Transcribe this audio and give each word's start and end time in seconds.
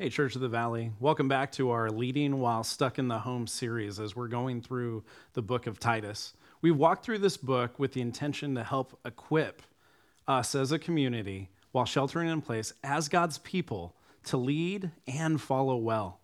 Hey, 0.00 0.10
Church 0.10 0.36
of 0.36 0.40
the 0.40 0.48
Valley. 0.48 0.92
Welcome 1.00 1.26
back 1.26 1.50
to 1.52 1.70
our 1.70 1.90
Leading 1.90 2.38
While 2.38 2.62
Stuck 2.62 3.00
in 3.00 3.08
the 3.08 3.18
Home 3.18 3.48
series 3.48 3.98
as 3.98 4.14
we're 4.14 4.28
going 4.28 4.62
through 4.62 5.02
the 5.32 5.42
book 5.42 5.66
of 5.66 5.80
Titus. 5.80 6.34
We 6.62 6.70
walked 6.70 7.04
through 7.04 7.18
this 7.18 7.36
book 7.36 7.80
with 7.80 7.94
the 7.94 8.00
intention 8.00 8.54
to 8.54 8.62
help 8.62 8.96
equip 9.04 9.60
us 10.28 10.54
as 10.54 10.70
a 10.70 10.78
community 10.78 11.50
while 11.72 11.84
sheltering 11.84 12.28
in 12.28 12.42
place 12.42 12.72
as 12.84 13.08
God's 13.08 13.38
people 13.38 13.96
to 14.26 14.36
lead 14.36 14.92
and 15.08 15.40
follow 15.40 15.76
well, 15.76 16.20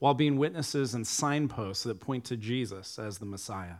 while 0.00 0.14
being 0.14 0.36
witnesses 0.36 0.92
and 0.92 1.06
signposts 1.06 1.84
that 1.84 2.00
point 2.00 2.24
to 2.24 2.36
Jesus 2.36 2.98
as 2.98 3.18
the 3.18 3.24
Messiah. 3.24 3.76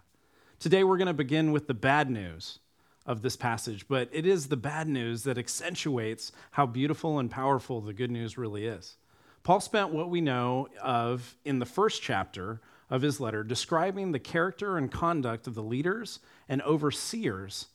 Today, 0.60 0.84
we're 0.84 0.98
going 0.98 1.06
to 1.08 1.12
begin 1.12 1.50
with 1.50 1.66
the 1.66 1.74
bad 1.74 2.08
news 2.08 2.60
of 3.06 3.22
this 3.22 3.34
passage, 3.34 3.88
but 3.88 4.08
it 4.12 4.24
is 4.24 4.46
the 4.46 4.56
bad 4.56 4.86
news 4.86 5.24
that 5.24 5.36
accentuates 5.36 6.30
how 6.52 6.64
beautiful 6.64 7.18
and 7.18 7.28
powerful 7.28 7.80
the 7.80 7.92
good 7.92 8.12
news 8.12 8.38
really 8.38 8.66
is. 8.66 8.98
Paul 9.42 9.60
spent 9.60 9.92
what 9.92 10.10
we 10.10 10.20
know 10.20 10.68
of 10.80 11.36
in 11.44 11.58
the 11.58 11.66
first 11.66 12.02
chapter 12.02 12.60
of 12.88 13.02
his 13.02 13.20
letter 13.20 13.42
describing 13.42 14.12
the 14.12 14.18
character 14.18 14.76
and 14.76 14.90
conduct 14.90 15.46
of 15.46 15.54
the 15.54 15.62
leaders 15.62 16.20
and 16.48 16.62
overseers. 16.62 17.66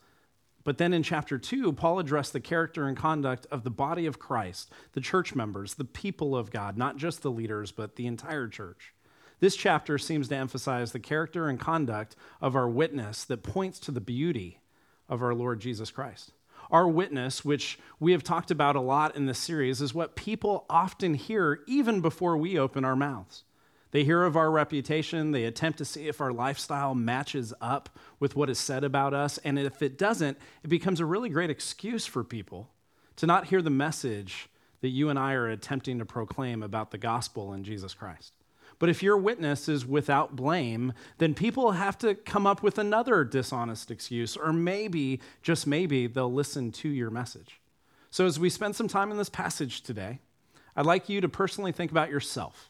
But 0.63 0.77
then 0.77 0.93
in 0.93 1.03
chapter 1.03 1.37
two, 1.37 1.73
Paul 1.73 1.99
addressed 1.99 2.33
the 2.33 2.39
character 2.39 2.87
and 2.87 2.95
conduct 2.95 3.47
of 3.51 3.63
the 3.63 3.69
body 3.69 4.05
of 4.05 4.19
Christ, 4.19 4.71
the 4.93 5.01
church 5.01 5.33
members, 5.33 5.73
the 5.73 5.85
people 5.85 6.35
of 6.35 6.51
God, 6.51 6.77
not 6.77 6.97
just 6.97 7.21
the 7.21 7.31
leaders, 7.31 7.71
but 7.71 7.95
the 7.95 8.07
entire 8.07 8.47
church. 8.47 8.93
This 9.39 9.55
chapter 9.55 9.97
seems 9.97 10.27
to 10.29 10.35
emphasize 10.35 10.91
the 10.91 10.99
character 10.99 11.47
and 11.47 11.59
conduct 11.59 12.15
of 12.41 12.55
our 12.55 12.67
witness 12.67 13.23
that 13.25 13.43
points 13.43 13.79
to 13.81 13.91
the 13.91 14.01
beauty 14.01 14.59
of 15.09 15.21
our 15.21 15.33
Lord 15.33 15.59
Jesus 15.59 15.91
Christ. 15.91 16.31
Our 16.71 16.87
witness, 16.87 17.45
which 17.45 17.79
we 17.99 18.11
have 18.11 18.23
talked 18.23 18.51
about 18.51 18.75
a 18.75 18.81
lot 18.81 19.15
in 19.15 19.25
this 19.25 19.39
series, 19.39 19.81
is 19.81 19.93
what 19.93 20.15
people 20.15 20.65
often 20.69 21.13
hear 21.13 21.61
even 21.67 22.01
before 22.01 22.37
we 22.37 22.59
open 22.59 22.83
our 22.83 22.95
mouths. 22.95 23.43
They 23.91 24.03
hear 24.03 24.23
of 24.23 24.35
our 24.35 24.51
reputation, 24.51 25.31
they 25.31 25.45
attempt 25.45 25.77
to 25.77 25.85
see 25.85 26.07
if 26.07 26.19
our 26.19 26.33
lifestyle 26.33 26.93
matches 26.93 27.53
up 27.61 27.89
with 28.19 28.35
what 28.35 28.49
is 28.49 28.59
said 28.59 28.83
about 28.83 29.13
us, 29.13 29.37
and 29.39 29.57
if 29.57 29.81
it 29.81 29.97
doesn't, 29.97 30.37
it 30.63 30.67
becomes 30.67 30.99
a 30.99 31.05
really 31.05 31.29
great 31.29 31.49
excuse 31.49 32.05
for 32.05 32.23
people 32.23 32.69
to 33.15 33.25
not 33.25 33.47
hear 33.47 33.61
the 33.61 33.69
message 33.69 34.49
that 34.81 34.89
you 34.89 35.09
and 35.09 35.17
I 35.17 35.33
are 35.33 35.47
attempting 35.47 35.99
to 35.99 36.05
proclaim 36.05 36.61
about 36.61 36.91
the 36.91 36.97
gospel 36.97 37.53
in 37.53 37.63
Jesus 37.63 37.93
Christ. 37.93 38.36
But 38.79 38.89
if 38.89 39.01
your 39.01 39.17
witness 39.17 39.67
is 39.67 39.85
without 39.85 40.35
blame, 40.35 40.93
then 41.17 41.33
people 41.33 41.71
have 41.71 41.97
to 41.99 42.13
come 42.13 42.45
up 42.45 42.61
with 42.61 42.77
another 42.77 43.23
dishonest 43.23 43.89
excuse, 43.89 44.37
or 44.37 44.53
maybe, 44.53 45.19
just 45.41 45.65
maybe, 45.65 46.05
they'll 46.07 46.31
listen 46.31 46.71
to 46.73 46.89
your 46.89 47.09
message. 47.09 47.59
So 48.11 48.25
as 48.25 48.39
we 48.39 48.49
spend 48.49 48.75
some 48.75 48.87
time 48.87 49.11
in 49.11 49.17
this 49.17 49.29
passage 49.29 49.81
today, 49.81 50.19
I'd 50.75 50.85
like 50.85 51.09
you 51.09 51.21
to 51.21 51.29
personally 51.29 51.71
think 51.71 51.89
about 51.89 52.11
yourself. 52.11 52.69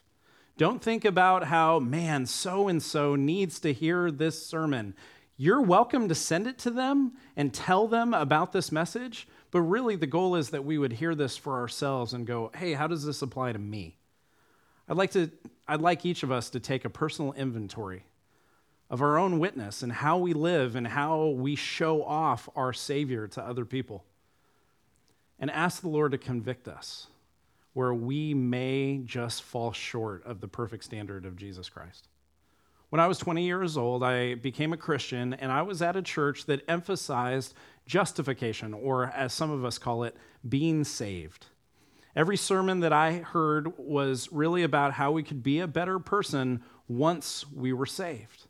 Don't 0.56 0.82
think 0.82 1.04
about 1.04 1.44
how, 1.44 1.78
man, 1.78 2.26
so 2.26 2.68
and 2.68 2.82
so 2.82 3.14
needs 3.14 3.60
to 3.60 3.72
hear 3.72 4.10
this 4.10 4.44
sermon. 4.44 4.94
You're 5.36 5.62
welcome 5.62 6.08
to 6.08 6.14
send 6.16 6.48
it 6.48 6.58
to 6.60 6.70
them 6.70 7.12
and 7.36 7.54
tell 7.54 7.86
them 7.86 8.12
about 8.12 8.52
this 8.52 8.72
message, 8.72 9.28
but 9.50 9.60
really 9.60 9.94
the 9.94 10.06
goal 10.06 10.34
is 10.34 10.50
that 10.50 10.64
we 10.64 10.78
would 10.78 10.94
hear 10.94 11.14
this 11.14 11.36
for 11.36 11.58
ourselves 11.58 12.12
and 12.12 12.26
go, 12.26 12.50
hey, 12.56 12.72
how 12.72 12.88
does 12.88 13.04
this 13.04 13.22
apply 13.22 13.52
to 13.52 13.58
me? 13.58 13.98
I'd 14.88 14.96
like, 14.96 15.12
to, 15.12 15.30
I'd 15.68 15.82
like 15.82 16.06
each 16.06 16.22
of 16.22 16.32
us 16.32 16.48
to 16.50 16.60
take 16.60 16.84
a 16.84 16.90
personal 16.90 17.34
inventory 17.34 18.04
of 18.88 19.02
our 19.02 19.18
own 19.18 19.38
witness 19.38 19.82
and 19.82 19.92
how 19.92 20.16
we 20.16 20.32
live 20.32 20.74
and 20.74 20.86
how 20.86 21.26
we 21.28 21.54
show 21.54 22.02
off 22.02 22.48
our 22.56 22.72
Savior 22.72 23.28
to 23.28 23.42
other 23.42 23.66
people. 23.66 24.04
And 25.38 25.50
ask 25.50 25.82
the 25.82 25.88
Lord 25.88 26.12
to 26.12 26.18
convict 26.18 26.66
us 26.66 27.06
where 27.74 27.94
we 27.94 28.34
may 28.34 29.02
just 29.04 29.42
fall 29.42 29.72
short 29.72 30.24
of 30.24 30.40
the 30.40 30.48
perfect 30.48 30.82
standard 30.84 31.24
of 31.24 31.36
Jesus 31.36 31.68
Christ. 31.68 32.08
When 32.88 32.98
I 32.98 33.06
was 33.06 33.18
20 33.18 33.44
years 33.44 33.76
old, 33.76 34.02
I 34.02 34.34
became 34.34 34.72
a 34.72 34.76
Christian, 34.78 35.34
and 35.34 35.52
I 35.52 35.62
was 35.62 35.82
at 35.82 35.94
a 35.94 36.02
church 36.02 36.46
that 36.46 36.64
emphasized 36.66 37.54
justification, 37.86 38.72
or 38.72 39.04
as 39.04 39.34
some 39.34 39.50
of 39.50 39.64
us 39.64 39.76
call 39.78 40.04
it, 40.04 40.16
being 40.48 40.82
saved. 40.82 41.46
Every 42.18 42.36
sermon 42.36 42.80
that 42.80 42.92
I 42.92 43.18
heard 43.18 43.78
was 43.78 44.28
really 44.32 44.64
about 44.64 44.94
how 44.94 45.12
we 45.12 45.22
could 45.22 45.40
be 45.40 45.60
a 45.60 45.68
better 45.68 46.00
person 46.00 46.64
once 46.88 47.46
we 47.48 47.72
were 47.72 47.86
saved. 47.86 48.48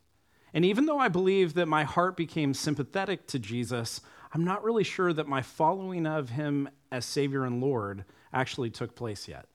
And 0.55 0.65
even 0.65 0.87
though 0.87 0.97
I 0.97 1.07
believe 1.07 1.53
that 1.53 1.67
my 1.67 1.83
heart 1.83 2.17
became 2.17 2.55
sympathetic 2.55 3.27
to 3.27 3.37
Jesus, 3.37 4.01
I'm 4.33 4.43
not 4.43 4.63
really 4.63 4.83
sure 4.83 5.13
that 5.13 5.27
my 5.27 5.43
following 5.43 6.07
of 6.07 6.31
him 6.31 6.67
as 6.91 7.05
Savior 7.05 7.45
and 7.45 7.61
Lord 7.61 8.05
actually 8.33 8.71
took 8.71 8.95
place 8.95 9.27
yet. 9.27 9.45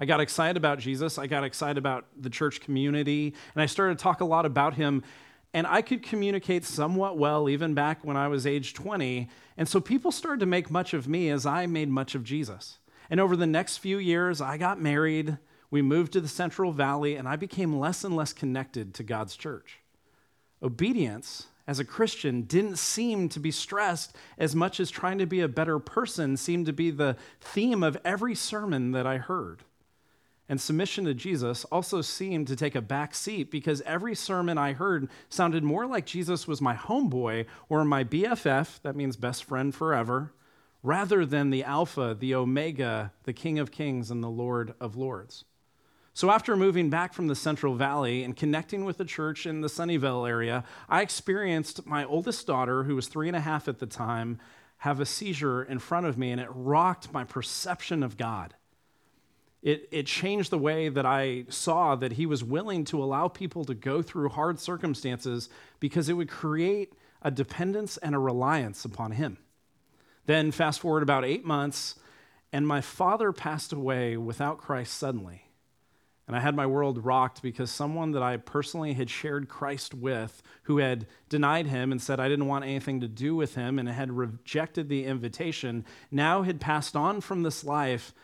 I 0.00 0.04
got 0.04 0.18
excited 0.18 0.56
about 0.56 0.80
Jesus. 0.80 1.16
I 1.16 1.28
got 1.28 1.44
excited 1.44 1.78
about 1.78 2.06
the 2.20 2.30
church 2.30 2.60
community, 2.60 3.34
and 3.54 3.62
I 3.62 3.66
started 3.66 3.98
to 3.98 4.02
talk 4.02 4.20
a 4.20 4.24
lot 4.24 4.46
about 4.46 4.74
him. 4.74 5.04
And 5.52 5.64
I 5.68 5.80
could 5.80 6.02
communicate 6.02 6.64
somewhat 6.64 7.18
well 7.18 7.48
even 7.48 7.72
back 7.72 8.04
when 8.04 8.16
I 8.16 8.26
was 8.26 8.48
age 8.48 8.74
20. 8.74 9.28
And 9.56 9.68
so 9.68 9.80
people 9.80 10.10
started 10.10 10.40
to 10.40 10.46
make 10.46 10.72
much 10.72 10.92
of 10.92 11.06
me 11.06 11.30
as 11.30 11.46
I 11.46 11.66
made 11.66 11.88
much 11.88 12.16
of 12.16 12.24
Jesus. 12.24 12.78
And 13.14 13.20
over 13.20 13.36
the 13.36 13.46
next 13.46 13.76
few 13.76 13.98
years, 13.98 14.40
I 14.40 14.56
got 14.58 14.80
married, 14.80 15.38
we 15.70 15.82
moved 15.82 16.14
to 16.14 16.20
the 16.20 16.26
Central 16.26 16.72
Valley, 16.72 17.14
and 17.14 17.28
I 17.28 17.36
became 17.36 17.78
less 17.78 18.02
and 18.02 18.16
less 18.16 18.32
connected 18.32 18.92
to 18.94 19.04
God's 19.04 19.36
church. 19.36 19.78
Obedience 20.60 21.46
as 21.68 21.78
a 21.78 21.84
Christian 21.84 22.42
didn't 22.42 22.76
seem 22.76 23.28
to 23.28 23.38
be 23.38 23.52
stressed 23.52 24.16
as 24.36 24.56
much 24.56 24.80
as 24.80 24.90
trying 24.90 25.18
to 25.18 25.26
be 25.26 25.40
a 25.40 25.46
better 25.46 25.78
person 25.78 26.36
seemed 26.36 26.66
to 26.66 26.72
be 26.72 26.90
the 26.90 27.16
theme 27.40 27.84
of 27.84 27.96
every 28.04 28.34
sermon 28.34 28.90
that 28.90 29.06
I 29.06 29.18
heard. 29.18 29.62
And 30.48 30.60
submission 30.60 31.04
to 31.04 31.14
Jesus 31.14 31.64
also 31.66 32.00
seemed 32.00 32.48
to 32.48 32.56
take 32.56 32.74
a 32.74 32.82
back 32.82 33.14
seat 33.14 33.48
because 33.48 33.80
every 33.82 34.16
sermon 34.16 34.58
I 34.58 34.72
heard 34.72 35.08
sounded 35.28 35.62
more 35.62 35.86
like 35.86 36.04
Jesus 36.04 36.48
was 36.48 36.60
my 36.60 36.74
homeboy 36.74 37.46
or 37.68 37.84
my 37.84 38.02
BFF, 38.02 38.82
that 38.82 38.96
means 38.96 39.14
best 39.14 39.44
friend 39.44 39.72
forever, 39.72 40.32
rather 40.84 41.24
than 41.24 41.48
the 41.48 41.64
Alpha, 41.64 42.14
the 42.16 42.34
Omega, 42.34 43.10
the 43.24 43.32
King 43.32 43.58
of 43.58 43.72
Kings, 43.72 44.10
and 44.10 44.22
the 44.22 44.28
Lord 44.28 44.74
of 44.78 44.96
Lords. 44.96 45.44
So, 46.12 46.30
after 46.30 46.54
moving 46.54 46.90
back 46.90 47.12
from 47.12 47.26
the 47.26 47.34
Central 47.34 47.74
Valley 47.74 48.22
and 48.22 48.36
connecting 48.36 48.84
with 48.84 48.98
the 48.98 49.04
church 49.04 49.46
in 49.46 49.62
the 49.62 49.68
Sunnyvale 49.68 50.28
area, 50.28 50.62
I 50.88 51.02
experienced 51.02 51.86
my 51.86 52.04
oldest 52.04 52.46
daughter, 52.46 52.84
who 52.84 52.94
was 52.94 53.08
three 53.08 53.26
and 53.26 53.36
a 53.36 53.40
half 53.40 53.66
at 53.66 53.80
the 53.80 53.86
time, 53.86 54.38
have 54.78 55.00
a 55.00 55.06
seizure 55.06 55.64
in 55.64 55.80
front 55.80 56.06
of 56.06 56.18
me, 56.18 56.30
and 56.30 56.40
it 56.40 56.50
rocked 56.52 57.12
my 57.12 57.24
perception 57.24 58.02
of 58.02 58.16
God. 58.16 58.54
It, 59.62 59.88
it 59.90 60.06
changed 60.06 60.50
the 60.50 60.58
way 60.58 60.90
that 60.90 61.06
I 61.06 61.46
saw 61.48 61.96
that 61.96 62.12
He 62.12 62.26
was 62.26 62.44
willing 62.44 62.84
to 62.84 63.02
allow 63.02 63.28
people 63.28 63.64
to 63.64 63.74
go 63.74 64.02
through 64.02 64.28
hard 64.28 64.60
circumstances 64.60 65.48
because 65.80 66.10
it 66.10 66.12
would 66.12 66.28
create 66.28 66.92
a 67.22 67.30
dependence 67.30 67.96
and 67.96 68.14
a 68.14 68.18
reliance 68.18 68.84
upon 68.84 69.12
Him. 69.12 69.38
Then, 70.26 70.50
fast 70.50 70.80
forward 70.80 71.02
about 71.02 71.24
eight 71.24 71.44
months, 71.44 71.96
and 72.52 72.66
my 72.66 72.80
father 72.80 73.32
passed 73.32 73.72
away 73.72 74.16
without 74.16 74.58
Christ 74.58 74.94
suddenly. 74.94 75.44
And 76.26 76.34
I 76.34 76.40
had 76.40 76.56
my 76.56 76.66
world 76.66 77.04
rocked 77.04 77.42
because 77.42 77.70
someone 77.70 78.12
that 78.12 78.22
I 78.22 78.38
personally 78.38 78.94
had 78.94 79.10
shared 79.10 79.48
Christ 79.48 79.92
with, 79.92 80.42
who 80.62 80.78
had 80.78 81.06
denied 81.28 81.66
him 81.66 81.92
and 81.92 82.00
said 82.00 82.18
I 82.18 82.28
didn't 82.28 82.46
want 82.46 82.64
anything 82.64 83.00
to 83.00 83.08
do 83.08 83.36
with 83.36 83.56
him 83.56 83.78
and 83.78 83.88
had 83.88 84.10
rejected 84.10 84.88
the 84.88 85.04
invitation, 85.04 85.84
now 86.10 86.42
had 86.42 86.60
passed 86.60 86.96
on 86.96 87.20
from 87.20 87.42
this 87.42 87.62
life. 87.62 88.14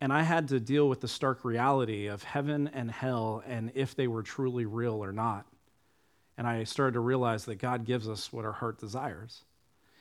And 0.00 0.12
I 0.12 0.22
had 0.22 0.48
to 0.48 0.60
deal 0.60 0.88
with 0.88 1.00
the 1.00 1.08
stark 1.08 1.44
reality 1.44 2.06
of 2.06 2.22
heaven 2.22 2.68
and 2.72 2.90
hell 2.90 3.42
and 3.46 3.72
if 3.74 3.94
they 3.94 4.06
were 4.06 4.22
truly 4.22 4.66
real 4.66 5.02
or 5.02 5.12
not. 5.12 5.46
And 6.36 6.46
I 6.46 6.64
started 6.64 6.92
to 6.92 7.00
realize 7.00 7.46
that 7.46 7.56
God 7.56 7.84
gives 7.84 8.08
us 8.08 8.32
what 8.32 8.44
our 8.44 8.52
heart 8.52 8.78
desires. 8.78 9.42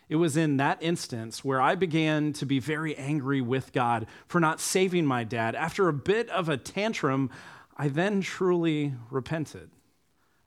It 0.09 0.15
was 0.15 0.37
in 0.37 0.57
that 0.57 0.81
instance 0.81 1.43
where 1.43 1.61
I 1.61 1.75
began 1.75 2.31
to 2.33 2.45
be 2.45 2.59
very 2.59 2.95
angry 2.95 3.41
with 3.41 3.73
God 3.73 4.07
for 4.27 4.39
not 4.39 4.61
saving 4.61 5.05
my 5.05 5.23
dad. 5.23 5.53
After 5.53 5.87
a 5.87 5.93
bit 5.93 6.29
of 6.29 6.47
a 6.47 6.57
tantrum, 6.57 7.29
I 7.75 7.89
then 7.89 8.21
truly 8.21 8.93
repented. 9.11 9.69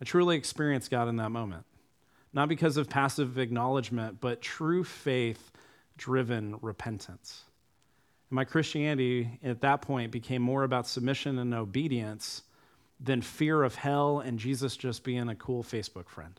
I 0.01 0.05
truly 0.05 0.37
experienced 0.37 0.91
God 0.91 1.09
in 1.09 1.17
that 1.17 1.31
moment. 1.31 1.65
Not 2.33 2.49
because 2.49 2.77
of 2.77 2.89
passive 2.89 3.39
acknowledgement, 3.39 4.21
but 4.21 4.41
true 4.41 4.83
faith 4.83 5.51
driven 5.99 6.57
repentance. 6.63 7.43
And 8.31 8.37
my 8.37 8.45
Christianity 8.45 9.39
at 9.43 9.61
that 9.61 9.83
point 9.83 10.11
became 10.11 10.41
more 10.41 10.63
about 10.63 10.87
submission 10.87 11.39
and 11.39 11.53
obedience 11.53 12.43
than 12.99 13.21
fear 13.21 13.63
of 13.63 13.75
hell 13.75 14.21
and 14.21 14.39
Jesus 14.39 14.77
just 14.77 15.05
being 15.05 15.29
a 15.29 15.35
cool 15.35 15.63
Facebook 15.63 16.09
friend. 16.09 16.39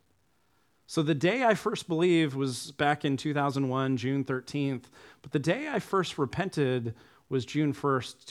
So 0.91 1.01
the 1.01 1.15
day 1.15 1.41
I 1.45 1.53
first 1.53 1.87
believed 1.87 2.35
was 2.35 2.71
back 2.71 3.05
in 3.05 3.15
2001, 3.15 3.95
June 3.95 4.25
13th, 4.25 4.83
but 5.21 5.31
the 5.31 5.39
day 5.39 5.69
I 5.69 5.79
first 5.79 6.17
repented 6.17 6.95
was 7.29 7.45
June 7.45 7.73
1st, 7.73 8.25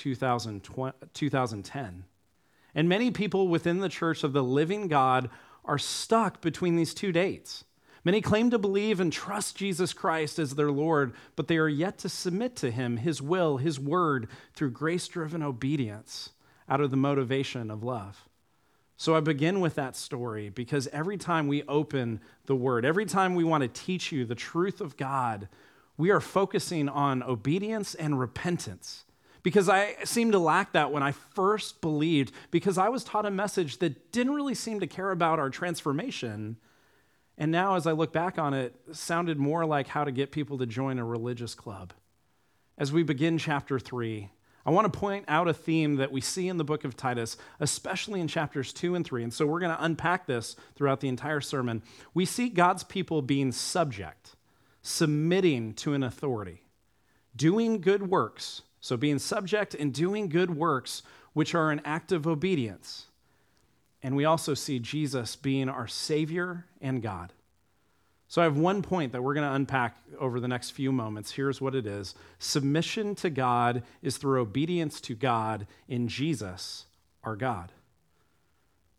2010. 1.14 2.04
And 2.74 2.86
many 2.86 3.10
people 3.12 3.48
within 3.48 3.78
the 3.78 3.88
church 3.88 4.22
of 4.24 4.34
the 4.34 4.44
living 4.44 4.88
God 4.88 5.30
are 5.64 5.78
stuck 5.78 6.42
between 6.42 6.76
these 6.76 6.92
two 6.92 7.12
dates. 7.12 7.64
Many 8.04 8.20
claim 8.20 8.50
to 8.50 8.58
believe 8.58 9.00
and 9.00 9.10
trust 9.10 9.56
Jesus 9.56 9.94
Christ 9.94 10.38
as 10.38 10.54
their 10.54 10.70
Lord, 10.70 11.14
but 11.36 11.48
they 11.48 11.56
are 11.56 11.66
yet 11.66 11.96
to 12.00 12.10
submit 12.10 12.56
to 12.56 12.70
Him, 12.70 12.98
His 12.98 13.22
will, 13.22 13.56
His 13.56 13.80
word, 13.80 14.28
through 14.52 14.72
grace 14.72 15.08
driven 15.08 15.42
obedience 15.42 16.32
out 16.68 16.82
of 16.82 16.90
the 16.90 16.98
motivation 16.98 17.70
of 17.70 17.82
love. 17.82 18.28
So 19.00 19.14
I 19.14 19.20
begin 19.20 19.60
with 19.60 19.76
that 19.76 19.96
story 19.96 20.50
because 20.50 20.86
every 20.88 21.16
time 21.16 21.48
we 21.48 21.62
open 21.62 22.20
the 22.44 22.54
Word, 22.54 22.84
every 22.84 23.06
time 23.06 23.34
we 23.34 23.44
want 23.44 23.62
to 23.62 23.68
teach 23.68 24.12
you 24.12 24.26
the 24.26 24.34
truth 24.34 24.82
of 24.82 24.98
God, 24.98 25.48
we 25.96 26.10
are 26.10 26.20
focusing 26.20 26.86
on 26.86 27.22
obedience 27.22 27.94
and 27.94 28.20
repentance. 28.20 29.04
Because 29.42 29.70
I 29.70 29.96
seemed 30.04 30.32
to 30.32 30.38
lack 30.38 30.72
that 30.72 30.92
when 30.92 31.02
I 31.02 31.12
first 31.12 31.80
believed, 31.80 32.34
because 32.50 32.76
I 32.76 32.90
was 32.90 33.02
taught 33.02 33.24
a 33.24 33.30
message 33.30 33.78
that 33.78 34.12
didn't 34.12 34.34
really 34.34 34.54
seem 34.54 34.80
to 34.80 34.86
care 34.86 35.12
about 35.12 35.38
our 35.38 35.48
transformation 35.48 36.58
and 37.38 37.50
now, 37.50 37.76
as 37.76 37.86
I 37.86 37.92
look 37.92 38.12
back 38.12 38.38
on 38.38 38.52
it, 38.52 38.74
it 38.86 38.96
sounded 38.96 39.38
more 39.38 39.64
like 39.64 39.88
how 39.88 40.04
to 40.04 40.12
get 40.12 40.30
people 40.30 40.58
to 40.58 40.66
join 40.66 40.98
a 40.98 41.04
religious 41.06 41.54
club. 41.54 41.94
As 42.76 42.92
we 42.92 43.02
begin 43.02 43.38
chapter 43.38 43.78
three, 43.78 44.28
I 44.66 44.70
want 44.70 44.92
to 44.92 44.98
point 44.98 45.24
out 45.26 45.48
a 45.48 45.54
theme 45.54 45.96
that 45.96 46.12
we 46.12 46.20
see 46.20 46.48
in 46.48 46.58
the 46.58 46.64
book 46.64 46.84
of 46.84 46.96
Titus, 46.96 47.36
especially 47.60 48.20
in 48.20 48.28
chapters 48.28 48.72
two 48.72 48.94
and 48.94 49.04
three. 49.04 49.22
And 49.22 49.32
so 49.32 49.46
we're 49.46 49.60
going 49.60 49.74
to 49.74 49.84
unpack 49.84 50.26
this 50.26 50.54
throughout 50.74 51.00
the 51.00 51.08
entire 51.08 51.40
sermon. 51.40 51.82
We 52.12 52.26
see 52.26 52.48
God's 52.48 52.84
people 52.84 53.22
being 53.22 53.52
subject, 53.52 54.36
submitting 54.82 55.74
to 55.74 55.94
an 55.94 56.02
authority, 56.02 56.62
doing 57.34 57.80
good 57.80 58.10
works. 58.10 58.62
So 58.80 58.96
being 58.96 59.18
subject 59.18 59.74
and 59.74 59.92
doing 59.92 60.28
good 60.28 60.56
works, 60.56 61.02
which 61.32 61.54
are 61.54 61.70
an 61.70 61.82
act 61.84 62.12
of 62.12 62.26
obedience. 62.26 63.06
And 64.02 64.16
we 64.16 64.24
also 64.24 64.54
see 64.54 64.78
Jesus 64.78 65.36
being 65.36 65.68
our 65.68 65.86
Savior 65.86 66.64
and 66.80 67.02
God. 67.02 67.32
So 68.30 68.40
I 68.40 68.44
have 68.44 68.56
one 68.56 68.80
point 68.80 69.10
that 69.10 69.24
we're 69.24 69.34
going 69.34 69.48
to 69.48 69.54
unpack 69.54 69.96
over 70.20 70.38
the 70.38 70.46
next 70.46 70.70
few 70.70 70.92
moments. 70.92 71.32
Here's 71.32 71.60
what 71.60 71.74
it 71.74 71.84
is 71.84 72.14
Submission 72.38 73.16
to 73.16 73.28
God 73.28 73.82
is 74.02 74.18
through 74.18 74.40
obedience 74.40 75.00
to 75.02 75.16
God 75.16 75.66
in 75.88 76.06
Jesus, 76.06 76.86
our 77.24 77.34
God. 77.34 77.72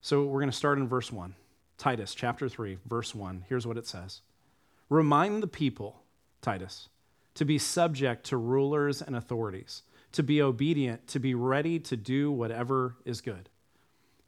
So 0.01 0.25
we're 0.25 0.41
going 0.41 0.51
to 0.51 0.57
start 0.57 0.79
in 0.79 0.87
verse 0.89 1.13
1. 1.13 1.33
Titus 1.77 2.13
chapter 2.13 2.49
3, 2.49 2.79
verse 2.85 3.15
1. 3.15 3.45
Here's 3.47 3.65
what 3.65 3.77
it 3.77 3.87
says 3.87 4.19
Remind 4.89 5.41
the 5.41 5.47
people, 5.47 6.01
Titus, 6.41 6.89
to 7.35 7.45
be 7.45 7.57
subject 7.57 8.25
to 8.25 8.35
rulers 8.35 9.01
and 9.01 9.15
authorities, 9.15 9.83
to 10.11 10.23
be 10.23 10.41
obedient, 10.41 11.07
to 11.07 11.19
be 11.19 11.35
ready 11.35 11.79
to 11.79 11.95
do 11.95 12.33
whatever 12.33 12.97
is 13.05 13.21
good 13.21 13.47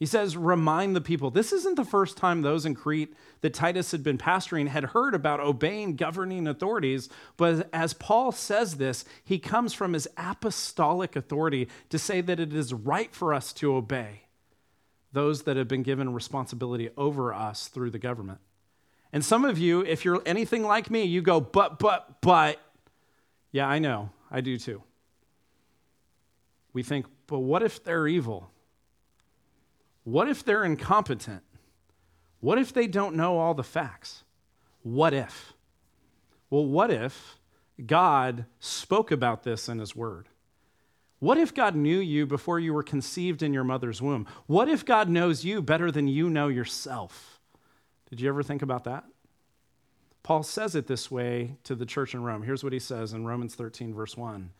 he 0.03 0.07
says, 0.07 0.35
remind 0.35 0.97
the 0.97 1.00
people. 1.00 1.31
This 1.31 1.53
isn't 1.53 1.77
the 1.77 1.85
first 1.85 2.17
time 2.17 2.41
those 2.41 2.65
in 2.65 2.75
Crete 2.75 3.13
that 3.39 3.53
Titus 3.53 3.94
had 3.94 4.03
been 4.03 4.17
pastoring 4.17 4.67
had 4.67 4.83
heard 4.83 5.15
about 5.15 5.39
obeying 5.39 5.95
governing 5.95 6.45
authorities. 6.45 7.07
But 7.38 7.69
as 7.71 7.94
Paul 7.94 8.33
says 8.33 8.75
this, 8.75 9.05
he 9.23 9.39
comes 9.39 9.73
from 9.73 9.94
his 9.94 10.05
apostolic 10.17 11.15
authority 11.15 11.69
to 11.88 11.97
say 11.97 12.19
that 12.19 12.41
it 12.41 12.53
is 12.53 12.73
right 12.73 13.15
for 13.15 13.33
us 13.33 13.53
to 13.53 13.77
obey 13.77 14.23
those 15.13 15.44
that 15.44 15.55
have 15.55 15.69
been 15.69 15.83
given 15.83 16.13
responsibility 16.13 16.89
over 16.97 17.33
us 17.33 17.69
through 17.69 17.91
the 17.91 17.97
government. 17.97 18.39
And 19.13 19.23
some 19.23 19.45
of 19.45 19.57
you, 19.57 19.85
if 19.85 20.03
you're 20.03 20.21
anything 20.25 20.63
like 20.63 20.91
me, 20.91 21.03
you 21.03 21.21
go, 21.21 21.39
but, 21.39 21.79
but, 21.79 22.19
but. 22.19 22.59
Yeah, 23.53 23.69
I 23.69 23.79
know. 23.79 24.09
I 24.29 24.41
do 24.41 24.57
too. 24.57 24.83
We 26.73 26.83
think, 26.83 27.06
but 27.25 27.39
what 27.39 27.63
if 27.63 27.85
they're 27.85 28.06
evil? 28.06 28.49
What 30.03 30.27
if 30.27 30.44
they're 30.44 30.65
incompetent? 30.65 31.44
What 32.39 32.57
if 32.57 32.73
they 32.73 32.88
don't 32.88 33.15
know 33.15 33.38
all 33.38 33.53
the 33.53 33.63
facts? 33.63 34.23
What 34.81 35.13
if? 35.13 35.53
Well, 36.50 36.65
what 36.65 36.91
if 36.91 37.39
God 37.85 38.45
spoke 38.59 39.11
about 39.11 39.44
this 39.44 39.69
in 39.69 39.79
His 39.79 39.95
Word? 39.95 40.27
What 41.19 41.38
if 41.38 41.53
God 41.53 41.73
knew 41.73 42.00
you 42.00 42.25
before 42.25 42.59
you 42.59 42.73
were 42.73 42.83
conceived 42.83 43.41
in 43.41 43.53
your 43.53 43.63
mother's 43.63 44.01
womb? 44.01 44.27
What 44.45 44.67
if 44.67 44.85
God 44.85 45.07
knows 45.07 45.45
you 45.45 45.61
better 45.61 45.89
than 45.89 46.09
you 46.09 46.29
know 46.29 46.49
yourself? 46.49 47.39
Did 48.09 48.19
you 48.19 48.27
ever 48.27 48.44
think 48.44 48.61
about 48.61 48.83
that? 48.83 49.06
Paul 50.21 50.44
says 50.44 50.75
it 50.75 50.88
this 50.88 51.09
way 51.09 51.56
to 51.63 51.75
the 51.75 51.85
church 51.85 52.13
in 52.13 52.23
Rome. 52.23 52.44
Here's 52.44 52.63
what 52.63 52.73
he 52.73 52.79
says 52.79 53.13
in 53.13 53.25
Romans 53.25 53.56
13, 53.56 53.94
verse 53.94 54.17
1 54.17 54.51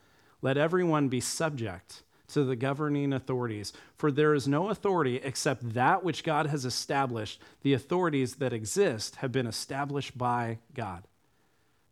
Let 0.42 0.57
everyone 0.57 1.10
be 1.10 1.19
subject 1.19 2.04
to 2.34 2.44
the 2.44 2.56
governing 2.56 3.14
authorities. 3.14 3.74
For 3.96 4.12
there 4.12 4.34
is 4.34 4.48
no 4.48 4.70
authority 4.70 5.18
except 5.18 5.74
that 5.74 6.04
which 6.04 6.24
God 6.24 6.48
has 6.48 6.66
established. 6.66 7.42
The 7.62 7.74
authorities 7.74 8.36
that 8.36 8.54
exist 8.54 9.18
have 9.18 9.32
been 9.32 9.48
established 9.48 10.18
by 10.18 10.60
God. 10.74 11.04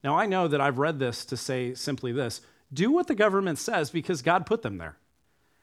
Now, 0.03 0.17
I 0.17 0.25
know 0.25 0.47
that 0.47 0.61
I've 0.61 0.79
read 0.79 0.99
this 0.99 1.25
to 1.25 1.37
say 1.37 1.73
simply 1.73 2.11
this 2.11 2.41
do 2.73 2.91
what 2.91 3.07
the 3.07 3.15
government 3.15 3.59
says 3.59 3.89
because 3.89 4.21
God 4.21 4.45
put 4.45 4.61
them 4.61 4.77
there. 4.77 4.97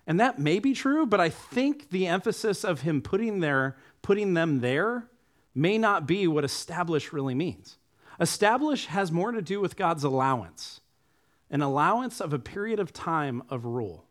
And 0.07 0.21
that 0.21 0.39
may 0.39 0.59
be 0.59 0.73
true, 0.73 1.05
but 1.05 1.21
I 1.21 1.29
think 1.29 1.91
the 1.91 2.07
emphasis 2.07 2.65
of 2.65 2.81
him 2.81 3.03
putting, 3.03 3.41
there, 3.41 3.77
putting 4.01 4.35
them 4.35 4.61
there 4.61 5.09
may 5.55 5.77
not 5.77 6.07
be 6.07 6.27
what 6.27 6.45
establish 6.45 7.13
really 7.13 7.35
means. 7.35 7.77
Establish 8.21 8.87
has 8.87 9.13
more 9.13 9.33
to 9.33 9.43
do 9.43 9.61
with 9.61 9.77
God's 9.77 10.05
allowance, 10.05 10.81
an 11.51 11.63
allowance 11.63 12.21
of 12.21 12.33
a 12.33 12.39
period 12.39 12.81
of 12.81 12.93
time 12.93 13.43
of 13.51 13.65
rule. 13.65 14.08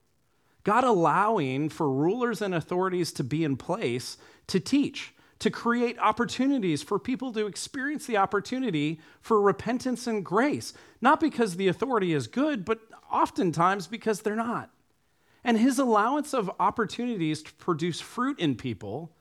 God 0.67 0.83
allowing 0.83 1.69
for 1.69 1.89
rulers 1.89 2.41
and 2.41 2.53
authorities 2.53 3.13
to 3.13 3.23
be 3.23 3.45
in 3.45 3.55
place 3.55 4.17
to 4.47 4.59
teach, 4.59 5.13
to 5.39 5.49
create 5.49 5.97
opportunities 5.97 6.83
for 6.83 6.99
people 6.99 7.31
to 7.31 7.47
experience 7.47 8.05
the 8.05 8.17
opportunity 8.17 8.99
for 9.21 9.39
repentance 9.39 10.07
and 10.07 10.25
grace, 10.25 10.73
not 10.99 11.21
because 11.21 11.55
the 11.55 11.69
authority 11.69 12.11
is 12.11 12.27
good, 12.27 12.65
but 12.65 12.81
oftentimes 13.09 13.87
because 13.87 14.19
they're 14.19 14.35
not. 14.35 14.69
And 15.41 15.57
his 15.57 15.79
allowance 15.79 16.33
of 16.33 16.51
opportunities 16.59 17.43
to 17.43 17.53
produce 17.53 18.01
fruit 18.01 18.37
in 18.37 18.55
people 18.55 19.15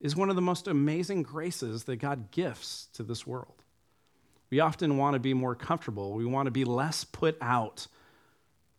is 0.00 0.16
one 0.16 0.30
of 0.30 0.34
the 0.34 0.42
most 0.42 0.66
amazing 0.66 1.22
graces 1.22 1.84
that 1.84 1.98
God 1.98 2.32
gifts 2.32 2.88
to 2.94 3.04
this 3.04 3.24
world. 3.24 3.62
We 4.50 4.58
often 4.58 4.96
want 4.96 5.14
to 5.14 5.20
be 5.20 5.32
more 5.32 5.54
comfortable, 5.54 6.14
we 6.14 6.24
want 6.24 6.48
to 6.48 6.50
be 6.50 6.64
less 6.64 7.04
put 7.04 7.38
out 7.40 7.86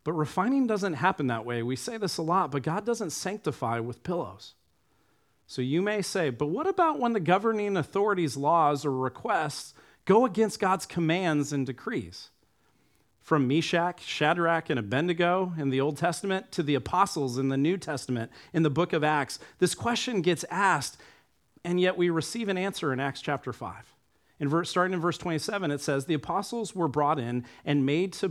but 0.03 0.13
refining 0.13 0.67
doesn't 0.67 0.93
happen 0.93 1.27
that 1.27 1.45
way. 1.45 1.61
We 1.61 1.75
say 1.75 1.97
this 1.97 2.17
a 2.17 2.21
lot, 2.21 2.51
but 2.51 2.63
God 2.63 2.85
doesn't 2.85 3.11
sanctify 3.11 3.79
with 3.79 4.03
pillows. 4.03 4.53
So 5.45 5.61
you 5.61 5.81
may 5.81 6.01
say, 6.01 6.29
but 6.29 6.47
what 6.47 6.67
about 6.67 6.99
when 6.99 7.13
the 7.13 7.19
governing 7.19 7.75
authorities' 7.75 8.37
laws 8.37 8.85
or 8.85 8.91
requests 8.91 9.73
go 10.05 10.25
against 10.25 10.59
God's 10.59 10.85
commands 10.85 11.51
and 11.51 11.65
decrees? 11.65 12.29
From 13.19 13.47
Meshach, 13.47 14.01
Shadrach, 14.01 14.69
and 14.69 14.79
Abednego 14.79 15.53
in 15.57 15.69
the 15.69 15.81
Old 15.81 15.97
Testament 15.97 16.51
to 16.51 16.63
the 16.63 16.75
apostles 16.75 17.37
in 17.37 17.49
the 17.49 17.57
New 17.57 17.77
Testament 17.77 18.31
in 18.53 18.63
the 18.63 18.69
book 18.69 18.93
of 18.93 19.03
Acts, 19.03 19.39
this 19.57 19.75
question 19.75 20.21
gets 20.21 20.45
asked, 20.51 20.97
and 21.63 21.79
yet 21.79 21.97
we 21.97 22.09
receive 22.09 22.47
an 22.47 22.57
answer 22.57 22.93
in 22.93 22.99
Acts 22.99 23.21
chapter 23.21 23.51
5. 23.51 23.95
In 24.39 24.47
verse, 24.47 24.69
starting 24.69 24.93
in 24.93 25.01
verse 25.01 25.17
27, 25.17 25.71
it 25.71 25.81
says, 25.81 26.05
The 26.05 26.13
apostles 26.13 26.73
were 26.73 26.87
brought 26.87 27.19
in 27.19 27.45
and 27.65 27.85
made 27.85 28.13
to 28.13 28.29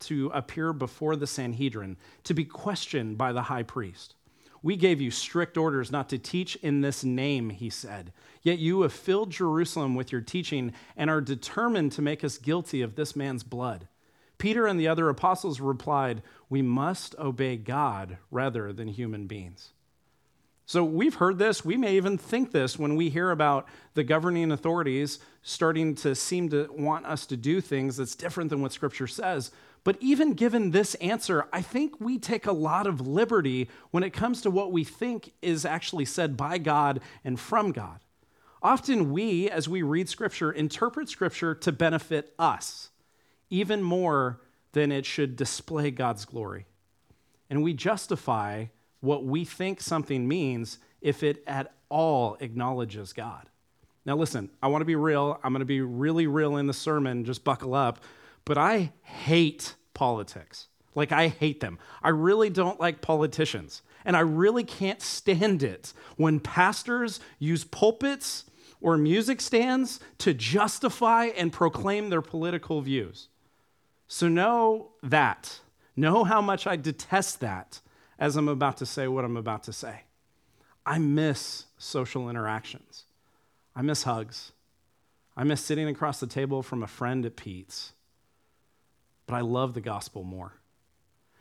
to 0.00 0.30
appear 0.34 0.72
before 0.72 1.16
the 1.16 1.26
Sanhedrin, 1.26 1.96
to 2.24 2.34
be 2.34 2.44
questioned 2.44 3.18
by 3.18 3.32
the 3.32 3.42
high 3.42 3.62
priest. 3.62 4.14
We 4.62 4.76
gave 4.76 5.00
you 5.00 5.10
strict 5.10 5.56
orders 5.56 5.92
not 5.92 6.08
to 6.08 6.18
teach 6.18 6.56
in 6.56 6.80
this 6.80 7.04
name, 7.04 7.50
he 7.50 7.70
said. 7.70 8.12
Yet 8.42 8.58
you 8.58 8.82
have 8.82 8.92
filled 8.92 9.30
Jerusalem 9.30 9.94
with 9.94 10.10
your 10.10 10.20
teaching 10.20 10.72
and 10.96 11.08
are 11.08 11.20
determined 11.20 11.92
to 11.92 12.02
make 12.02 12.24
us 12.24 12.38
guilty 12.38 12.82
of 12.82 12.96
this 12.96 13.14
man's 13.14 13.44
blood. 13.44 13.88
Peter 14.36 14.66
and 14.66 14.78
the 14.78 14.88
other 14.88 15.08
apostles 15.08 15.60
replied, 15.60 16.22
We 16.48 16.62
must 16.62 17.14
obey 17.18 17.56
God 17.56 18.18
rather 18.30 18.72
than 18.72 18.88
human 18.88 19.26
beings. 19.26 19.70
So 20.68 20.84
we've 20.84 21.14
heard 21.14 21.38
this. 21.38 21.64
We 21.64 21.78
may 21.78 21.96
even 21.96 22.18
think 22.18 22.52
this 22.52 22.78
when 22.78 22.94
we 22.94 23.08
hear 23.08 23.30
about 23.30 23.66
the 23.94 24.04
governing 24.04 24.52
authorities 24.52 25.18
starting 25.42 25.94
to 25.94 26.14
seem 26.14 26.50
to 26.50 26.68
want 26.70 27.06
us 27.06 27.24
to 27.26 27.38
do 27.38 27.62
things 27.62 27.96
that's 27.96 28.14
different 28.14 28.50
than 28.50 28.60
what 28.60 28.72
Scripture 28.72 29.06
says. 29.06 29.50
But 29.84 29.96
even 30.00 30.34
given 30.34 30.70
this 30.70 30.94
answer, 30.96 31.46
I 31.52 31.62
think 31.62 32.00
we 32.00 32.18
take 32.18 32.46
a 32.46 32.52
lot 32.52 32.86
of 32.86 33.06
liberty 33.06 33.68
when 33.90 34.02
it 34.02 34.12
comes 34.12 34.42
to 34.42 34.50
what 34.50 34.72
we 34.72 34.84
think 34.84 35.32
is 35.40 35.64
actually 35.64 36.04
said 36.04 36.36
by 36.36 36.58
God 36.58 37.00
and 37.24 37.38
from 37.38 37.72
God. 37.72 38.00
Often 38.62 39.12
we, 39.12 39.48
as 39.48 39.68
we 39.68 39.82
read 39.82 40.08
Scripture, 40.08 40.50
interpret 40.50 41.08
Scripture 41.08 41.54
to 41.54 41.72
benefit 41.72 42.34
us, 42.38 42.90
even 43.50 43.82
more 43.82 44.40
than 44.72 44.90
it 44.92 45.06
should 45.06 45.36
display 45.36 45.90
God's 45.90 46.24
glory. 46.24 46.66
And 47.48 47.62
we 47.62 47.72
justify 47.72 48.66
what 49.00 49.24
we 49.24 49.44
think 49.44 49.80
something 49.80 50.26
means 50.26 50.78
if 51.00 51.22
it 51.22 51.42
at 51.46 51.72
all 51.88 52.36
acknowledges 52.40 53.12
God. 53.12 53.48
Now, 54.04 54.16
listen, 54.16 54.50
I 54.62 54.68
want 54.68 54.82
to 54.82 54.86
be 54.86 54.96
real. 54.96 55.38
I'm 55.42 55.52
going 55.52 55.60
to 55.60 55.66
be 55.66 55.80
really 55.80 56.26
real 56.26 56.56
in 56.56 56.66
the 56.66 56.72
sermon. 56.72 57.24
Just 57.24 57.44
buckle 57.44 57.74
up 57.74 58.00
but 58.44 58.58
I 58.58 58.92
hate 59.02 59.74
politics. 59.94 60.68
Like, 60.94 61.12
I 61.12 61.28
hate 61.28 61.60
them. 61.60 61.78
I 62.02 62.08
really 62.08 62.50
don't 62.50 62.80
like 62.80 63.00
politicians. 63.00 63.82
And 64.04 64.16
I 64.16 64.20
really 64.20 64.64
can't 64.64 65.02
stand 65.02 65.62
it 65.62 65.92
when 66.16 66.40
pastors 66.40 67.20
use 67.38 67.64
pulpits 67.64 68.44
or 68.80 68.96
music 68.96 69.40
stands 69.40 70.00
to 70.18 70.32
justify 70.32 71.26
and 71.26 71.52
proclaim 71.52 72.10
their 72.10 72.22
political 72.22 72.80
views. 72.80 73.28
So 74.06 74.28
know 74.28 74.92
that. 75.02 75.60
Know 75.94 76.24
how 76.24 76.40
much 76.40 76.66
I 76.66 76.76
detest 76.76 77.40
that 77.40 77.80
as 78.18 78.36
I'm 78.36 78.48
about 78.48 78.76
to 78.78 78.86
say 78.86 79.08
what 79.08 79.24
I'm 79.24 79.36
about 79.36 79.64
to 79.64 79.72
say. 79.72 80.02
I 80.86 80.98
miss 80.98 81.66
social 81.76 82.30
interactions. 82.30 83.04
I 83.76 83.82
miss 83.82 84.04
hugs. 84.04 84.52
I 85.36 85.44
miss 85.44 85.60
sitting 85.60 85.88
across 85.88 86.18
the 86.18 86.26
table 86.26 86.62
from 86.62 86.82
a 86.82 86.88
friend 86.88 87.26
at 87.26 87.36
Pete's. 87.36 87.92
But 89.28 89.36
I 89.36 89.40
love 89.42 89.74
the 89.74 89.80
gospel 89.80 90.24
more 90.24 90.58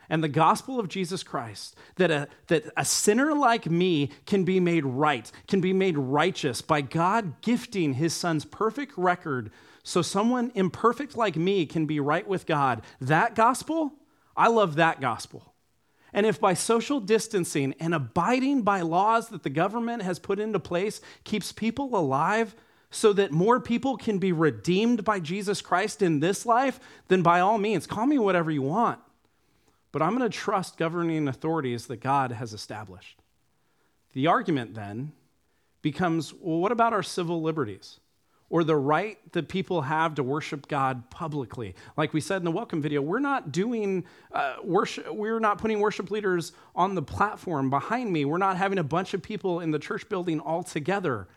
and 0.10 0.24
the 0.24 0.30
gospel 0.30 0.80
of 0.80 0.88
Jesus 0.88 1.24
Christ 1.24 1.76
that 1.96 2.12
a, 2.12 2.28
that 2.48 2.66
a 2.78 2.86
sinner 2.86 3.34
like 3.34 3.70
me 3.70 4.12
can 4.26 4.44
be 4.44 4.60
made 4.60 4.86
right, 4.86 5.30
can 5.48 5.62
be 5.62 5.74
made 5.74 5.98
righteous 5.98 6.62
by 6.62 6.82
God 6.82 7.42
gifting 7.42 7.94
his 7.94 8.14
son's 8.14 8.46
perfect 8.46 8.94
record 8.98 9.52
so 9.84 10.02
someone 10.02 10.52
imperfect 10.56 11.16
like 11.16 11.36
me 11.36 11.66
can 11.66 11.86
be 11.86 12.00
right 12.00 12.28
with 12.28 12.46
God. 12.46 12.82
That 13.00 13.36
gospel, 13.36 13.94
I 14.36 14.48
love 14.48 14.76
that 14.76 15.02
gospel. 15.02 15.54
And 16.14 16.26
if 16.26 16.40
by 16.40 16.54
social 16.54 17.00
distancing 17.00 17.74
and 17.80 17.94
abiding 17.94 18.64
by 18.64 18.82
laws 18.82 19.30
that 19.30 19.44
the 19.44 19.50
government 19.50 20.02
has 20.04 20.20
put 20.20 20.40
into 20.40 20.60
place 20.60 21.02
keeps 21.24 21.52
people 21.52 21.98
alive 21.98 22.56
so 22.90 23.14
that 23.14 23.32
more 23.32 23.60
people 23.60 23.98
can 23.98 24.18
be 24.18 24.32
redeemed 24.32 25.04
by 25.04 25.20
Jesus 25.20 25.62
Christ 25.62 26.02
in 26.02 26.20
this 26.20 26.46
life, 26.46 26.80
then 27.10 27.22
by 27.22 27.40
all 27.40 27.58
means, 27.58 27.86
call 27.86 28.06
me 28.06 28.18
whatever 28.18 28.50
you 28.50 28.62
want. 28.62 29.00
But 29.92 30.02
I'm 30.02 30.18
going 30.18 30.30
to 30.30 30.38
trust 30.38 30.78
governing 30.78 31.28
authorities 31.28 31.88
that 31.88 31.98
God 31.98 32.32
has 32.32 32.54
established. 32.54 33.20
The 34.14 34.28
argument 34.28 34.74
then 34.76 35.12
becomes 35.82 36.34
well, 36.34 36.60
what 36.60 36.72
about 36.72 36.94
our 36.94 37.04
civil 37.04 37.42
liberties? 37.42 38.00
Or 38.50 38.64
the 38.64 38.78
right 38.78 39.18
that 39.34 39.50
people 39.50 39.82
have 39.82 40.16
to 40.16 40.24
worship 40.24 40.70
God 40.70 41.10
publicly. 41.10 41.76
Like 41.98 42.14
we 42.14 42.22
said 42.22 42.38
in 42.38 42.46
the 42.46 42.52
welcome 42.52 42.82
video, 42.82 43.02
we're 43.02 43.20
not 43.20 43.52
doing 43.52 44.06
uh, 44.32 44.56
worship, 44.64 45.14
we're 45.14 45.42
not 45.42 45.58
putting 45.58 45.82
worship 45.82 46.12
leaders 46.12 46.54
on 46.74 46.96
the 46.96 47.02
platform 47.02 47.70
behind 47.70 48.12
me. 48.14 48.24
We're 48.24 48.38
not 48.38 48.56
having 48.56 48.78
a 48.78 48.84
bunch 48.84 49.14
of 49.14 49.22
people 49.22 49.60
in 49.60 49.72
the 49.72 49.80
church 49.80 50.08
building 50.08 50.40
all 50.40 50.64
together. 50.64 51.28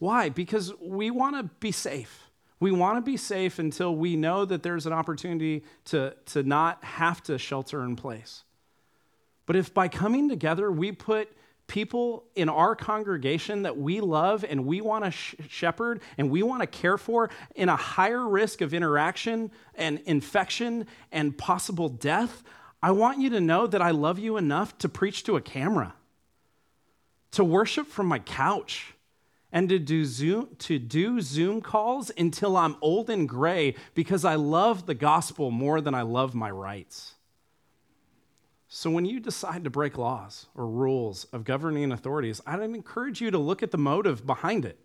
Why? 0.00 0.30
Because 0.30 0.72
we 0.80 1.10
want 1.10 1.36
to 1.36 1.44
be 1.60 1.70
safe. 1.70 2.30
We 2.58 2.72
want 2.72 2.96
to 2.96 3.02
be 3.02 3.16
safe 3.16 3.58
until 3.58 3.94
we 3.94 4.16
know 4.16 4.44
that 4.44 4.62
there's 4.62 4.86
an 4.86 4.92
opportunity 4.92 5.62
to, 5.86 6.14
to 6.26 6.42
not 6.42 6.82
have 6.82 7.22
to 7.24 7.38
shelter 7.38 7.84
in 7.84 7.96
place. 7.96 8.42
But 9.46 9.56
if 9.56 9.72
by 9.72 9.88
coming 9.88 10.28
together 10.28 10.72
we 10.72 10.92
put 10.92 11.28
people 11.66 12.24
in 12.34 12.48
our 12.48 12.74
congregation 12.74 13.62
that 13.62 13.76
we 13.76 14.00
love 14.00 14.44
and 14.48 14.64
we 14.64 14.80
want 14.80 15.04
to 15.04 15.10
sh- 15.10 15.34
shepherd 15.48 16.00
and 16.18 16.30
we 16.30 16.42
want 16.42 16.62
to 16.62 16.66
care 16.66 16.98
for 16.98 17.30
in 17.54 17.68
a 17.68 17.76
higher 17.76 18.26
risk 18.26 18.60
of 18.60 18.72
interaction 18.72 19.50
and 19.74 20.00
infection 20.06 20.86
and 21.12 21.36
possible 21.36 21.88
death, 21.88 22.42
I 22.82 22.90
want 22.90 23.20
you 23.20 23.30
to 23.30 23.40
know 23.40 23.66
that 23.66 23.82
I 23.82 23.90
love 23.90 24.18
you 24.18 24.38
enough 24.38 24.76
to 24.78 24.88
preach 24.88 25.24
to 25.24 25.36
a 25.36 25.40
camera, 25.40 25.94
to 27.32 27.44
worship 27.44 27.86
from 27.86 28.06
my 28.06 28.18
couch 28.18 28.94
and 29.52 29.68
to 29.68 29.78
do 29.78 30.04
Zoom, 30.04 30.48
to 30.58 30.78
do 30.78 31.20
Zoom 31.20 31.60
calls 31.60 32.10
until 32.16 32.56
I'm 32.56 32.76
old 32.80 33.10
and 33.10 33.28
gray 33.28 33.74
because 33.94 34.24
I 34.24 34.36
love 34.36 34.86
the 34.86 34.94
gospel 34.94 35.50
more 35.50 35.80
than 35.80 35.94
I 35.94 36.02
love 36.02 36.34
my 36.34 36.50
rights. 36.50 37.14
So 38.68 38.88
when 38.88 39.04
you 39.04 39.18
decide 39.18 39.64
to 39.64 39.70
break 39.70 39.98
laws 39.98 40.46
or 40.54 40.68
rules 40.68 41.24
of 41.32 41.42
governing 41.42 41.90
authorities, 41.90 42.40
I'd 42.46 42.60
encourage 42.60 43.20
you 43.20 43.32
to 43.32 43.38
look 43.38 43.64
at 43.64 43.72
the 43.72 43.78
motive 43.78 44.24
behind 44.24 44.64
it. 44.64 44.78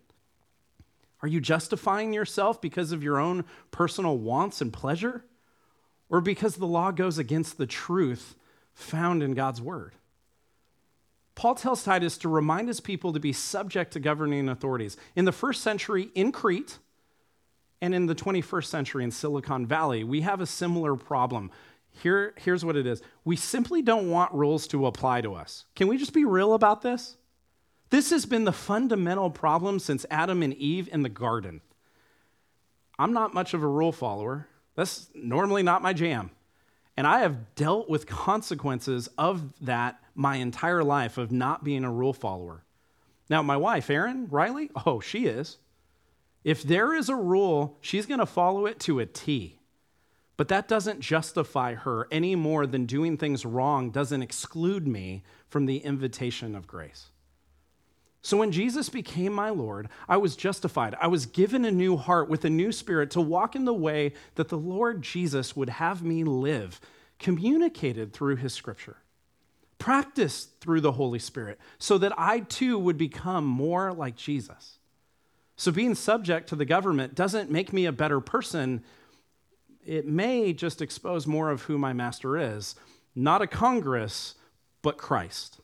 Are 1.21 1.27
you 1.27 1.39
justifying 1.39 2.11
yourself 2.11 2.59
because 2.59 2.91
of 2.91 3.03
your 3.03 3.19
own 3.19 3.45
personal 3.69 4.17
wants 4.17 4.59
and 4.59 4.73
pleasure? 4.73 5.23
Or 6.09 6.19
because 6.19 6.55
the 6.55 6.67
law 6.67 6.91
goes 6.91 7.19
against 7.19 7.57
the 7.57 7.67
truth 7.67 8.35
found 8.73 9.21
in 9.21 9.33
God's 9.33 9.61
word? 9.61 9.93
Paul 11.35 11.55
tells 11.55 11.83
Titus 11.83 12.17
to 12.19 12.29
remind 12.29 12.69
his 12.69 12.79
people 12.79 13.11
to 13.13 13.19
be 13.19 13.33
subject 13.33 13.93
to 13.93 13.99
governing 13.99 14.47
authorities. 14.47 14.95
In 15.15 15.25
the 15.25 15.33
first 15.33 15.61
century 15.61 16.09
in 16.15 16.31
Crete 16.31 16.79
and 17.81 17.93
in 17.93 18.05
the 18.05 18.15
21st 18.15 18.65
century 18.65 19.03
in 19.03 19.11
Silicon 19.11 19.65
Valley, 19.65 20.03
we 20.03 20.21
have 20.21 20.39
a 20.39 20.45
similar 20.45 20.95
problem. 20.95 21.51
Here, 21.91 22.33
here's 22.37 22.63
what 22.63 22.77
it 22.77 22.87
is 22.87 23.01
we 23.25 23.35
simply 23.35 23.81
don't 23.81 24.09
want 24.09 24.33
rules 24.33 24.65
to 24.67 24.85
apply 24.85 25.21
to 25.21 25.33
us. 25.35 25.65
Can 25.75 25.87
we 25.87 25.97
just 25.97 26.13
be 26.13 26.25
real 26.25 26.53
about 26.53 26.81
this? 26.81 27.17
This 27.89 28.09
has 28.09 28.25
been 28.25 28.45
the 28.45 28.51
fundamental 28.51 29.29
problem 29.29 29.79
since 29.79 30.05
Adam 30.09 30.41
and 30.41 30.53
Eve 30.53 30.89
in 30.91 31.03
the 31.03 31.09
garden. 31.09 31.61
I'm 32.97 33.13
not 33.13 33.33
much 33.33 33.53
of 33.53 33.61
a 33.61 33.67
rule 33.67 33.91
follower. 33.91 34.47
That's 34.75 35.09
normally 35.13 35.63
not 35.63 35.81
my 35.81 35.93
jam. 35.93 36.31
And 36.97 37.05
I 37.05 37.19
have 37.19 37.55
dealt 37.55 37.89
with 37.89 38.07
consequences 38.07 39.09
of 39.17 39.53
that 39.61 39.99
my 40.13 40.37
entire 40.37 40.83
life 40.83 41.17
of 41.17 41.31
not 41.31 41.63
being 41.63 41.83
a 41.83 41.91
rule 41.91 42.13
follower. 42.13 42.63
Now, 43.29 43.41
my 43.41 43.57
wife, 43.57 43.89
Erin 43.89 44.27
Riley, 44.29 44.69
oh, 44.85 44.99
she 44.99 45.25
is. 45.25 45.57
If 46.43 46.61
there 46.61 46.93
is 46.93 47.09
a 47.09 47.15
rule, 47.15 47.77
she's 47.81 48.05
going 48.05 48.19
to 48.19 48.25
follow 48.25 48.67
it 48.67 48.79
to 48.81 48.99
a 48.99 49.05
T. 49.05 49.59
But 50.37 50.49
that 50.49 50.67
doesn't 50.67 50.99
justify 50.99 51.73
her 51.73 52.07
any 52.11 52.35
more 52.35 52.67
than 52.67 52.85
doing 52.85 53.17
things 53.17 53.45
wrong 53.45 53.89
doesn't 53.89 54.21
exclude 54.21 54.87
me 54.87 55.23
from 55.47 55.65
the 55.65 55.77
invitation 55.77 56.55
of 56.55 56.67
grace. 56.67 57.09
So 58.25 58.37
when 58.37 58.51
Jesus 58.51 58.89
became 58.89 59.33
my 59.33 59.51
Lord, 59.51 59.87
I 60.09 60.17
was 60.17 60.35
justified. 60.35 60.95
I 60.99 61.05
was 61.05 61.27
given 61.27 61.63
a 61.63 61.69
new 61.69 61.95
heart 61.95 62.27
with 62.27 62.43
a 62.43 62.49
new 62.49 62.71
spirit 62.71 63.11
to 63.11 63.21
walk 63.21 63.55
in 63.55 63.65
the 63.65 63.73
way 63.73 64.13
that 64.33 64.49
the 64.49 64.57
Lord 64.57 65.03
Jesus 65.03 65.55
would 65.55 65.69
have 65.69 66.01
me 66.01 66.23
live, 66.23 66.81
communicated 67.19 68.13
through 68.13 68.37
his 68.37 68.51
scripture 68.51 68.97
practiced 69.77 70.59
through 70.59 70.81
the 70.81 70.93
Holy 70.93 71.19
Spirit 71.19 71.59
so 71.77 71.99
that 71.99 72.17
I 72.17 72.39
too 72.39 72.79
would 72.79 72.97
become 72.97 73.45
more 73.45 73.93
like 73.93 74.15
Jesus. 74.15 74.79
So, 75.57 75.71
being 75.71 75.93
subject 75.93 76.49
to 76.49 76.55
the 76.55 76.65
government 76.65 77.13
doesn't 77.13 77.51
make 77.51 77.71
me 77.71 77.85
a 77.85 77.91
better 77.91 78.19
person. 78.19 78.83
It 79.85 80.07
may 80.07 80.53
just 80.53 80.81
expose 80.81 81.27
more 81.27 81.51
of 81.51 81.63
who 81.63 81.77
my 81.77 81.93
master 81.93 82.35
is. 82.35 82.73
Not 83.13 83.43
a 83.43 83.47
Congress, 83.47 84.33
but 84.81 84.97
Christ. 84.97 85.59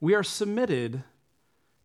We 0.00 0.14
are 0.14 0.22
submitted 0.22 1.04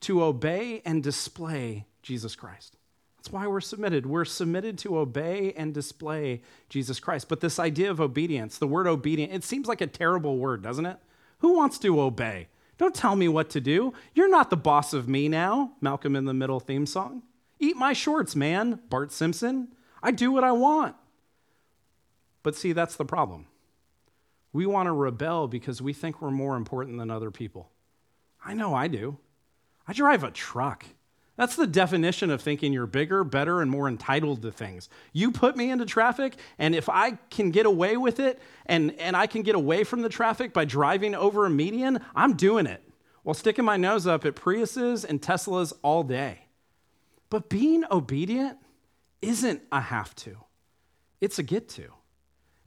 to 0.06 0.24
obey 0.24 0.82
and 0.86 1.04
display 1.04 1.86
Jesus 2.02 2.36
Christ. 2.36 2.78
That's 3.18 3.34
why 3.34 3.48
we're 3.48 3.60
submitted. 3.60 4.06
We're 4.06 4.24
submitted 4.24 4.78
to 4.80 5.00
obey 5.00 5.52
and 5.58 5.74
display 5.74 6.42
Jesus 6.70 7.00
Christ. 7.00 7.28
But 7.28 7.42
this 7.42 7.58
idea 7.58 7.90
of 7.90 8.00
obedience, 8.00 8.60
the 8.60 8.68
word 8.68 8.86
obedient, 8.86 9.34
it 9.34 9.44
seems 9.44 9.68
like 9.68 9.82
a 9.82 9.88
terrible 9.88 10.38
word, 10.38 10.62
doesn't 10.62 10.86
it? 10.86 10.98
Who 11.40 11.56
wants 11.56 11.80
to 11.80 12.00
obey? 12.00 12.50
Don't 12.78 12.94
tell 12.94 13.16
me 13.16 13.28
what 13.28 13.50
to 13.52 13.62
do. 13.62 13.94
You're 14.14 14.30
not 14.30 14.52
the 14.52 14.58
boss 14.58 14.94
of 14.94 15.10
me 15.10 15.28
now, 15.28 15.72
Malcolm 15.82 16.16
in 16.16 16.26
the 16.26 16.34
Middle 16.36 16.60
theme 16.60 16.86
song. 16.86 17.24
Eat 17.60 17.76
my 17.76 17.94
shorts, 17.94 18.36
man, 18.36 18.80
Bart 18.90 19.12
Simpson. 19.12 19.70
I 20.04 20.12
do 20.12 20.32
what 20.32 20.44
I 20.44 20.52
want. 20.52 20.96
But 22.44 22.56
see, 22.56 22.74
that's 22.74 22.96
the 22.96 23.06
problem. 23.06 23.48
We 24.54 24.68
want 24.68 24.86
to 24.86 24.92
rebel 24.92 25.48
because 25.48 25.82
we 25.82 25.94
think 25.94 26.22
we're 26.22 26.30
more 26.30 26.56
important 26.56 27.00
than 27.00 27.10
other 27.10 27.32
people. 27.32 27.72
I 28.46 28.54
know 28.54 28.76
I 28.76 28.88
do. 28.88 29.18
I 29.88 29.94
drive 29.94 30.24
a 30.24 30.32
truck. 30.32 30.86
That's 31.38 31.56
the 31.56 31.68
definition 31.68 32.30
of 32.32 32.42
thinking 32.42 32.72
you're 32.72 32.88
bigger, 32.88 33.24
better, 33.24 33.62
and 33.62 33.70
more 33.70 33.90
entitled 33.90 34.42
to 34.44 34.52
things. 34.52 34.90
You 35.12 35.32
put 35.32 35.58
me 35.58 35.70
into 35.70 35.86
traffic, 35.86 36.36
and 36.58 36.74
if 36.74 36.88
I 36.88 37.12
can 37.30 37.52
get 37.52 37.66
away 37.66 37.98
with 37.98 38.20
it 38.20 38.42
and, 38.66 38.94
and 39.00 39.18
I 39.18 39.28
can 39.28 39.42
get 39.42 39.56
away 39.56 39.84
from 39.84 40.02
the 40.02 40.10
traffic 40.10 40.54
by 40.54 40.64
driving 40.64 41.14
over 41.14 41.46
a 41.46 41.50
median, 41.50 42.00
I'm 42.16 42.36
doing 42.36 42.66
it 42.68 42.82
while 43.24 43.34
sticking 43.34 43.66
my 43.66 43.76
nose 43.76 44.06
up 44.06 44.24
at 44.24 44.36
Priuses 44.36 45.04
and 45.04 45.22
Teslas 45.22 45.74
all 45.82 46.04
day. 46.04 46.46
But 47.30 47.50
being 47.50 47.84
obedient 47.90 48.60
isn't 49.22 49.64
a 49.72 49.82
have 49.82 50.16
to, 50.18 50.38
it's 51.20 51.40
a 51.40 51.44
get 51.44 51.68
to. 51.70 51.92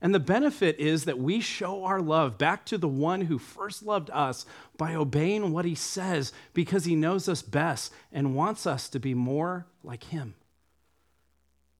And 0.01 0.15
the 0.15 0.19
benefit 0.19 0.79
is 0.79 1.05
that 1.05 1.19
we 1.19 1.41
show 1.41 1.83
our 1.83 2.01
love 2.01 2.37
back 2.37 2.65
to 2.67 2.77
the 2.77 2.87
one 2.87 3.21
who 3.21 3.37
first 3.37 3.83
loved 3.83 4.09
us 4.11 4.45
by 4.77 4.95
obeying 4.95 5.51
what 5.51 5.65
he 5.65 5.75
says 5.75 6.31
because 6.53 6.85
he 6.85 6.95
knows 6.95 7.27
us 7.27 7.41
best 7.41 7.91
and 8.11 8.35
wants 8.35 8.65
us 8.65 8.87
to 8.89 8.99
be 8.99 9.13
more 9.13 9.67
like 9.83 10.05
him. 10.05 10.35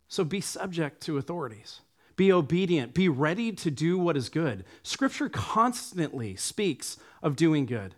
So 0.10 0.24
be 0.26 0.42
subject 0.42 1.02
to 1.04 1.18
authorities. 1.18 1.80
Be 2.18 2.34
obedient. 2.34 2.94
Be 2.94 3.08
ready 3.08 3.54
to 3.54 3.72
do 3.72 3.98
what 3.98 4.18
is 4.18 4.28
good. 4.28 4.66
Scripture 4.84 5.30
constantly 5.30 6.36
speaks 6.36 6.98
of 7.24 7.38
doing 7.38 7.66
good. 7.66 7.96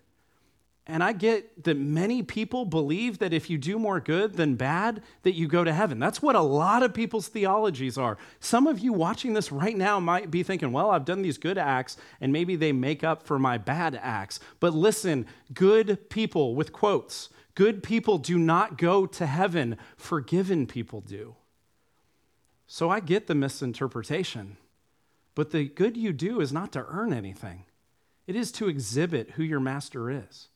And 0.88 1.04
I 1.04 1.14
get 1.14 1.64
that 1.64 1.78
many 1.78 2.24
people 2.24 2.66
believe 2.66 3.20
that 3.20 3.34
if 3.34 3.50
you 3.50 3.58
do 3.60 3.78
more 3.78 4.00
good 4.00 4.34
than 4.34 4.56
bad, 4.56 5.04
that 5.22 5.36
you 5.36 5.48
go 5.48 5.64
to 5.64 5.72
heaven. 5.72 6.00
That's 6.00 6.24
what 6.24 6.36
a 6.36 6.42
lot 6.42 6.82
of 6.82 6.94
people's 6.94 7.28
theologies 7.28 8.00
are. 8.00 8.18
Some 8.40 8.66
of 8.66 8.80
you 8.80 8.92
watching 8.92 9.34
this 9.34 9.52
right 9.52 9.78
now 9.78 10.00
might 10.00 10.32
be 10.32 10.42
thinking, 10.42 10.72
well, 10.72 10.90
I've 10.90 11.06
done 11.06 11.22
these 11.22 11.38
good 11.38 11.60
acts 11.60 11.98
and 12.20 12.34
maybe 12.34 12.56
they 12.56 12.72
make 12.72 13.04
up 13.04 13.24
for 13.24 13.38
my 13.38 13.60
bad 13.60 13.98
acts. 14.02 14.40
But 14.60 14.74
listen, 14.74 15.28
good 15.54 16.10
people, 16.10 16.56
with 16.56 16.74
quotes, 16.74 17.30
good 17.54 17.84
people 17.84 18.18
do 18.18 18.40
not 18.40 18.80
go 18.80 19.06
to 19.06 19.28
heaven, 19.28 19.78
forgiven 19.98 20.66
people 20.66 21.02
do. 21.02 21.36
So 22.66 22.90
I 22.90 23.02
get 23.02 23.28
the 23.28 23.36
misinterpretation. 23.36 24.58
But 25.36 25.52
the 25.52 25.66
good 25.66 25.96
you 25.96 26.12
do 26.12 26.42
is 26.42 26.52
not 26.52 26.72
to 26.74 26.86
earn 26.90 27.14
anything, 27.14 27.66
it 28.26 28.36
is 28.36 28.52
to 28.54 28.68
exhibit 28.68 29.32
who 29.32 29.44
your 29.44 29.60
master 29.60 30.10
is. 30.10 30.48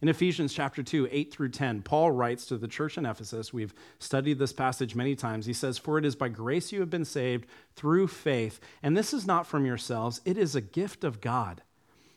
In 0.00 0.08
Ephesians 0.08 0.54
chapter 0.54 0.82
2, 0.82 1.08
8 1.10 1.32
through 1.32 1.48
10, 1.48 1.82
Paul 1.82 2.12
writes 2.12 2.46
to 2.46 2.56
the 2.56 2.68
church 2.68 2.96
in 2.96 3.04
Ephesus. 3.04 3.52
We've 3.52 3.74
studied 3.98 4.38
this 4.38 4.52
passage 4.52 4.94
many 4.94 5.16
times. 5.16 5.46
He 5.46 5.52
says, 5.52 5.76
For 5.76 5.98
it 5.98 6.04
is 6.04 6.14
by 6.14 6.28
grace 6.28 6.70
you 6.70 6.78
have 6.80 6.90
been 6.90 7.04
saved 7.04 7.46
through 7.74 8.06
faith. 8.06 8.60
And 8.80 8.96
this 8.96 9.12
is 9.12 9.26
not 9.26 9.46
from 9.46 9.66
yourselves, 9.66 10.20
it 10.24 10.38
is 10.38 10.54
a 10.54 10.60
gift 10.60 11.02
of 11.02 11.20
God, 11.20 11.62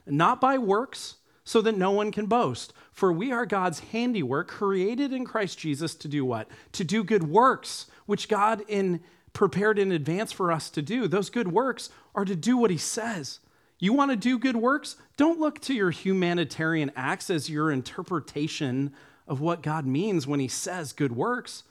not 0.06 0.40
by 0.40 0.60
works, 0.60 1.16
so 1.44 1.60
that 1.62 1.76
no 1.76 1.90
one 1.90 2.12
can 2.12 2.28
boast. 2.28 2.72
For 2.92 3.12
we 3.12 3.32
are 3.32 3.48
God's 3.48 3.80
handiwork, 3.80 4.48
created 4.48 5.12
in 5.12 5.26
Christ 5.26 5.58
Jesus 5.58 5.96
to 5.96 6.08
do 6.08 6.24
what? 6.24 6.48
To 6.74 6.84
do 6.84 7.04
good 7.04 7.24
works, 7.24 7.88
which 8.06 8.30
God 8.30 8.64
in 8.68 9.02
prepared 9.34 9.80
in 9.80 9.92
advance 9.92 10.32
for 10.32 10.52
us 10.52 10.70
to 10.70 10.82
do. 10.82 11.08
Those 11.08 11.30
good 11.30 11.52
works 11.52 11.90
are 12.14 12.26
to 12.26 12.36
do 12.36 12.58
what 12.58 12.70
he 12.70 12.78
says. 12.78 13.40
You 13.82 13.94
want 13.94 14.12
to 14.12 14.16
do 14.16 14.38
good 14.38 14.56
works? 14.56 14.96
Don't 15.18 15.40
look 15.40 15.60
to 15.62 15.74
your 15.74 15.90
humanitarian 15.90 16.92
acts 16.96 17.32
as 17.32 17.50
your 17.50 17.72
interpretation 17.72 18.94
of 19.28 19.42
what 19.42 19.64
God 19.64 19.88
means 19.88 20.28
when 20.28 20.40
he 20.40 20.48
says 20.48 20.94
good 20.94 21.14
works. 21.14 21.64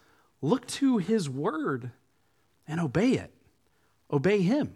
Look 0.43 0.67
to 0.67 0.99
his 0.99 1.31
word 1.31 1.93
and 2.67 2.81
obey 2.81 3.13
it. 3.13 3.33
Obey 4.13 4.43
him. 4.43 4.75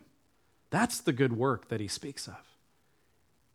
That's 0.71 1.00
the 1.00 1.12
good 1.12 1.37
work 1.37 1.69
that 1.69 1.81
he 1.81 1.88
speaks 1.88 2.29
of. 2.29 2.38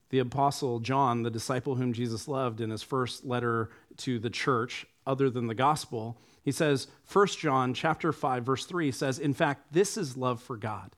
The 0.09 0.19
apostle 0.19 0.81
John, 0.81 1.23
the 1.23 1.31
disciple 1.31 1.75
whom 1.75 1.93
Jesus 1.93 2.27
loved 2.27 2.59
in 2.59 2.71
his 2.71 2.83
first 2.83 3.23
letter 3.23 3.69
to 3.97 4.19
the 4.19 4.29
church, 4.29 4.85
other 5.07 5.29
than 5.29 5.47
the 5.47 5.55
gospel, 5.55 6.17
he 6.43 6.51
says, 6.51 6.87
1 7.11 7.27
John 7.27 7.73
chapter 7.73 8.11
5 8.11 8.43
verse 8.43 8.65
3 8.65 8.91
says, 8.91 9.19
"In 9.19 9.33
fact, 9.33 9.71
this 9.71 9.95
is 9.95 10.17
love 10.17 10.41
for 10.41 10.57
God, 10.57 10.97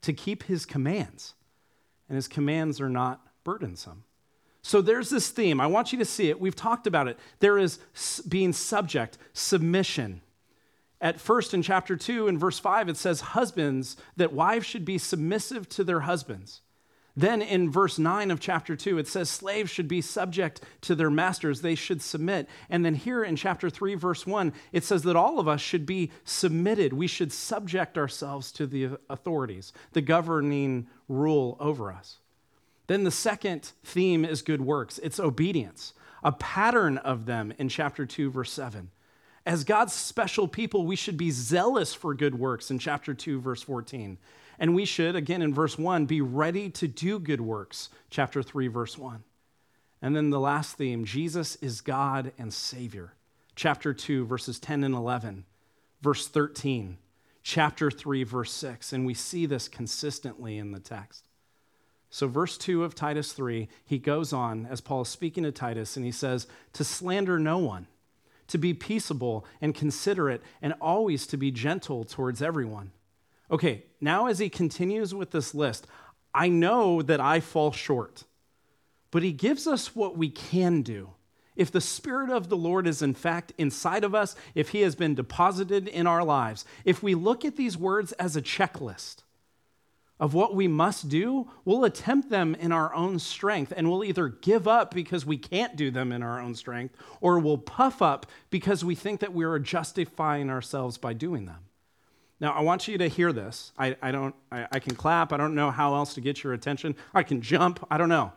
to 0.00 0.14
keep 0.14 0.44
his 0.44 0.64
commands." 0.64 1.34
And 2.08 2.16
his 2.16 2.28
commands 2.28 2.80
are 2.80 2.88
not 2.88 3.20
burdensome. 3.44 4.04
So 4.62 4.80
there's 4.80 5.10
this 5.10 5.28
theme. 5.28 5.60
I 5.60 5.66
want 5.66 5.92
you 5.92 5.98
to 5.98 6.04
see 6.04 6.30
it. 6.30 6.40
We've 6.40 6.56
talked 6.56 6.86
about 6.86 7.06
it. 7.06 7.18
There 7.40 7.58
is 7.58 7.78
being 8.26 8.52
subject, 8.52 9.18
submission. 9.34 10.22
At 11.00 11.20
first, 11.20 11.52
in 11.52 11.60
chapter 11.60 11.96
2, 11.96 12.28
in 12.28 12.38
verse 12.38 12.58
5, 12.58 12.88
it 12.88 12.96
says, 12.96 13.20
Husbands, 13.20 13.98
that 14.16 14.32
wives 14.32 14.64
should 14.64 14.86
be 14.86 14.96
submissive 14.96 15.68
to 15.70 15.84
their 15.84 16.00
husbands. 16.00 16.62
Then 17.16 17.42
in 17.42 17.70
verse 17.70 17.98
9 17.98 18.30
of 18.30 18.40
chapter 18.40 18.74
2, 18.74 18.98
it 18.98 19.06
says 19.06 19.30
slaves 19.30 19.70
should 19.70 19.86
be 19.86 20.00
subject 20.00 20.62
to 20.80 20.94
their 20.94 21.10
masters, 21.10 21.60
they 21.60 21.76
should 21.76 22.02
submit. 22.02 22.48
And 22.68 22.84
then 22.84 22.94
here 22.94 23.22
in 23.22 23.36
chapter 23.36 23.70
3, 23.70 23.94
verse 23.94 24.26
1, 24.26 24.52
it 24.72 24.82
says 24.82 25.02
that 25.04 25.14
all 25.14 25.38
of 25.38 25.46
us 25.46 25.60
should 25.60 25.86
be 25.86 26.10
submitted. 26.24 26.92
We 26.92 27.06
should 27.06 27.32
subject 27.32 27.96
ourselves 27.96 28.50
to 28.52 28.66
the 28.66 28.98
authorities, 29.08 29.72
the 29.92 30.00
governing 30.00 30.88
rule 31.08 31.56
over 31.60 31.92
us. 31.92 32.18
Then 32.86 33.04
the 33.04 33.10
second 33.10 33.72
theme 33.82 34.24
is 34.24 34.42
good 34.42 34.60
works, 34.60 34.98
it's 35.02 35.20
obedience, 35.20 35.94
a 36.22 36.32
pattern 36.32 36.98
of 36.98 37.26
them 37.26 37.52
in 37.58 37.68
chapter 37.68 38.06
2, 38.06 38.30
verse 38.30 38.52
7. 38.52 38.90
As 39.46 39.64
God's 39.64 39.92
special 39.92 40.48
people, 40.48 40.86
we 40.86 40.96
should 40.96 41.16
be 41.16 41.30
zealous 41.30 41.92
for 41.92 42.14
good 42.14 42.38
works 42.38 42.70
in 42.70 42.78
chapter 42.78 43.12
2, 43.12 43.40
verse 43.40 43.62
14. 43.62 44.16
And 44.58 44.74
we 44.74 44.84
should, 44.84 45.16
again 45.16 45.42
in 45.42 45.52
verse 45.52 45.76
1, 45.76 46.06
be 46.06 46.20
ready 46.20 46.70
to 46.70 46.88
do 46.88 47.18
good 47.18 47.40
works, 47.40 47.90
chapter 48.08 48.42
3, 48.42 48.68
verse 48.68 48.96
1. 48.96 49.22
And 50.00 50.14
then 50.14 50.30
the 50.30 50.40
last 50.40 50.76
theme 50.76 51.04
Jesus 51.04 51.56
is 51.56 51.80
God 51.80 52.32
and 52.38 52.52
Savior, 52.52 53.14
chapter 53.54 53.92
2, 53.92 54.24
verses 54.26 54.58
10 54.58 54.84
and 54.84 54.94
11, 54.94 55.44
verse 56.00 56.28
13, 56.28 56.98
chapter 57.44 57.92
3, 57.92 58.24
verse 58.24 58.50
6. 58.50 58.92
And 58.92 59.06
we 59.06 59.14
see 59.14 59.46
this 59.46 59.68
consistently 59.68 60.58
in 60.58 60.72
the 60.72 60.80
text. 60.80 61.22
So, 62.10 62.26
verse 62.26 62.58
2 62.58 62.82
of 62.82 62.96
Titus 62.96 63.32
3, 63.32 63.68
he 63.84 63.98
goes 63.98 64.32
on 64.32 64.66
as 64.66 64.80
Paul 64.80 65.02
is 65.02 65.08
speaking 65.08 65.44
to 65.44 65.52
Titus, 65.52 65.96
and 65.96 66.04
he 66.04 66.12
says, 66.12 66.48
To 66.72 66.82
slander 66.82 67.38
no 67.38 67.58
one, 67.58 67.86
to 68.48 68.58
be 68.58 68.74
peaceable 68.74 69.44
and 69.60 69.74
considerate, 69.74 70.42
and 70.60 70.74
always 70.80 71.26
to 71.28 71.36
be 71.36 71.52
gentle 71.52 72.04
towards 72.04 72.42
everyone 72.42 72.90
Okay, 73.50 73.84
now 74.00 74.26
as 74.26 74.38
he 74.38 74.48
continues 74.48 75.14
with 75.14 75.30
this 75.30 75.54
list, 75.54 75.86
I 76.34 76.48
know 76.48 77.02
that 77.02 77.20
I 77.20 77.40
fall 77.40 77.72
short, 77.72 78.24
but 79.10 79.22
he 79.22 79.32
gives 79.32 79.66
us 79.66 79.94
what 79.94 80.16
we 80.16 80.30
can 80.30 80.82
do. 80.82 81.10
If 81.56 81.70
the 81.70 81.80
Spirit 81.80 82.30
of 82.30 82.48
the 82.48 82.56
Lord 82.56 82.86
is 82.86 83.00
in 83.00 83.14
fact 83.14 83.52
inside 83.58 84.04
of 84.04 84.14
us, 84.14 84.34
if 84.54 84.70
he 84.70 84.80
has 84.80 84.94
been 84.94 85.14
deposited 85.14 85.86
in 85.86 86.06
our 86.06 86.24
lives, 86.24 86.64
if 86.84 87.02
we 87.02 87.14
look 87.14 87.44
at 87.44 87.56
these 87.56 87.76
words 87.76 88.12
as 88.12 88.36
a 88.36 88.42
checklist 88.42 89.18
of 90.18 90.34
what 90.34 90.54
we 90.54 90.68
must 90.68 91.08
do, 91.08 91.50
we'll 91.64 91.84
attempt 91.84 92.30
them 92.30 92.54
in 92.54 92.72
our 92.72 92.94
own 92.94 93.18
strength 93.18 93.72
and 93.76 93.90
we'll 93.90 94.04
either 94.04 94.28
give 94.28 94.66
up 94.66 94.94
because 94.94 95.26
we 95.26 95.36
can't 95.36 95.76
do 95.76 95.90
them 95.90 96.12
in 96.12 96.22
our 96.22 96.40
own 96.40 96.54
strength 96.54 96.96
or 97.20 97.38
we'll 97.38 97.58
puff 97.58 98.00
up 98.00 98.26
because 98.50 98.84
we 98.84 98.94
think 98.94 99.20
that 99.20 99.34
we 99.34 99.44
are 99.44 99.58
justifying 99.58 100.50
ourselves 100.50 100.98
by 100.98 101.12
doing 101.12 101.46
them. 101.46 101.64
Now, 102.40 102.52
I 102.52 102.62
want 102.62 102.88
you 102.88 102.98
to 102.98 103.08
hear 103.08 103.32
this. 103.32 103.72
I, 103.78 103.96
I 104.02 104.12
don't, 104.12 104.34
I, 104.50 104.66
I 104.70 104.78
can 104.78 104.94
clap. 104.96 105.32
I 105.32 105.36
don't 105.36 105.54
know 105.54 105.70
how 105.70 105.94
else 105.94 106.14
to 106.14 106.20
get 106.20 106.42
your 106.42 106.52
attention. 106.52 106.96
I 107.14 107.22
can 107.22 107.40
jump. 107.40 107.84
I 107.90 107.96
don't 107.96 108.08
know. 108.08 108.32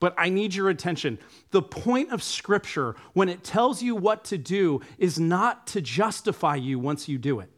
But 0.00 0.14
I 0.18 0.30
need 0.30 0.54
your 0.54 0.70
attention. 0.70 1.18
The 1.50 1.62
point 1.62 2.10
of 2.10 2.22
Scripture, 2.22 2.96
when 3.12 3.28
it 3.28 3.44
tells 3.44 3.82
you 3.82 3.94
what 3.94 4.24
to 4.24 4.38
do, 4.38 4.80
is 4.98 5.20
not 5.20 5.66
to 5.68 5.80
justify 5.80 6.56
you 6.56 6.78
once 6.78 7.08
you 7.08 7.18
do 7.18 7.38
it. 7.40 7.50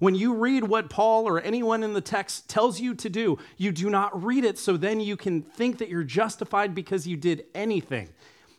When 0.00 0.14
you 0.14 0.34
read 0.34 0.64
what 0.64 0.90
Paul 0.90 1.26
or 1.26 1.40
anyone 1.40 1.82
in 1.82 1.94
the 1.94 2.00
text 2.00 2.48
tells 2.48 2.80
you 2.80 2.94
to 2.96 3.08
do, 3.08 3.38
you 3.56 3.72
do 3.72 3.88
not 3.88 4.24
read 4.24 4.44
it 4.44 4.58
so 4.58 4.76
then 4.76 5.00
you 5.00 5.16
can 5.16 5.42
think 5.42 5.78
that 5.78 5.88
you're 5.88 6.02
justified 6.02 6.74
because 6.74 7.06
you 7.06 7.16
did 7.16 7.44
anything. 7.54 8.10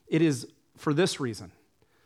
It 0.08 0.22
is 0.22 0.48
for 0.78 0.94
this 0.94 1.20
reason 1.20 1.52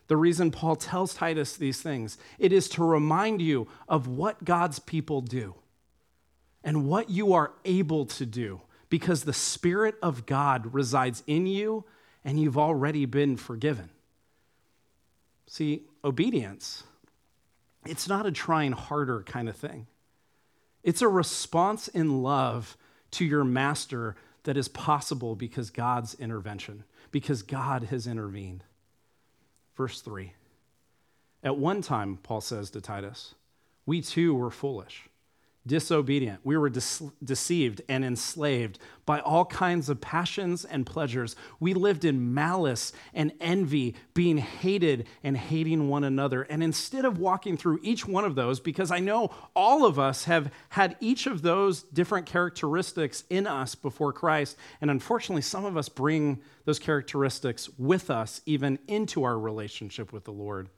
the 0.09 0.17
reason 0.17 0.49
Paul 0.49 0.75
tells 0.75 1.13
Titus 1.13 1.55
these 1.55 1.81
things. 1.81 2.17
It 2.39 2.51
is 2.51 2.67
to 2.69 2.83
remind 2.83 3.41
you 3.41 3.67
of 3.87 4.07
what 4.07 4.43
God's 4.43 4.79
people 4.79 5.21
do 5.21 5.53
and 6.63 6.87
what 6.87 7.11
you 7.11 7.33
are 7.33 7.53
able 7.63 8.05
to 8.07 8.25
do 8.25 8.61
because 8.89 9.23
the 9.23 9.34
Spirit 9.34 9.95
of 10.02 10.25
God 10.25 10.73
resides 10.73 11.23
in 11.28 11.47
you 11.47 11.86
and 12.23 12.39
you've 12.39 12.58
already 12.58 13.06
been 13.06 13.38
forgiven. 13.38 13.89
See, 15.47 15.84
obedience, 16.04 16.84
it's 17.86 18.08
not 18.08 18.25
a 18.25 18.32
trying 18.32 18.73
harder 18.73 19.23
kind 19.23 19.49
of 19.49 19.56
thing. 19.56 19.88
It's 20.84 21.02
a 21.02 21.08
response 21.08 21.88
in 21.88 22.21
love 22.21 22.78
to 23.12 23.25
your 23.25 23.43
master 23.43 24.15
that 24.43 24.58
is 24.58 24.67
possible 24.67 25.36
because 25.36 25.69
God's 25.69 26.13
intervention, 26.15 26.84
because 27.12 27.41
God 27.41 27.86
has 27.86 28.08
intervened. 28.08 28.63
Verse 29.75 30.02
3. 30.02 30.34
At 31.43 31.58
one 31.58 31.82
time, 31.82 32.17
Paul 32.21 32.41
says 32.41 32.69
to 32.71 32.82
Titus, 32.82 33.36
we 33.86 34.02
too 34.02 34.36
were 34.36 34.52
foolish, 34.52 35.10
disobedient. 35.67 36.39
We 36.43 36.58
were 36.58 36.69
de- 36.69 36.82
deceived 37.24 37.82
and 37.88 38.04
enslaved 38.04 38.80
by 39.06 39.19
all 39.19 39.45
kinds 39.45 39.89
of 39.89 40.00
passions 40.00 40.65
and 40.65 40.86
pleasures. 40.86 41.36
We 41.60 41.74
lived 41.74 42.06
in 42.06 42.34
malice 42.34 42.91
and 43.13 43.32
envy, 43.39 43.95
being 44.13 44.38
hated 44.38 45.08
and 45.24 45.36
hating 45.36 45.89
one 45.89 46.04
another. 46.04 46.43
And 46.43 46.63
instead 46.63 47.06
of 47.06 47.17
walking 47.17 47.58
through 47.58 47.80
each 47.84 48.08
one 48.08 48.24
of 48.24 48.36
those, 48.36 48.60
because 48.60 48.91
I 48.91 49.00
know 49.00 49.32
all 49.56 49.86
of 49.86 50.00
us 50.00 50.26
have 50.26 50.52
had 50.69 50.95
each 51.00 51.28
of 51.28 51.41
those 51.41 51.84
different 51.84 52.26
characteristics 52.26 53.24
in 53.30 53.48
us 53.48 53.76
before 53.76 54.13
Christ, 54.13 54.58
and 54.82 54.89
unfortunately, 54.89 55.41
some 55.41 55.65
of 55.65 55.78
us 55.78 55.89
bring 55.89 56.41
those 56.65 56.80
characteristics 56.80 57.69
with 57.78 58.10
us 58.10 58.41
even 58.45 58.80
into 58.88 59.24
our 59.24 59.38
relationship 59.38 60.13
with 60.13 60.24
the 60.24 60.32
Lord. 60.32 60.69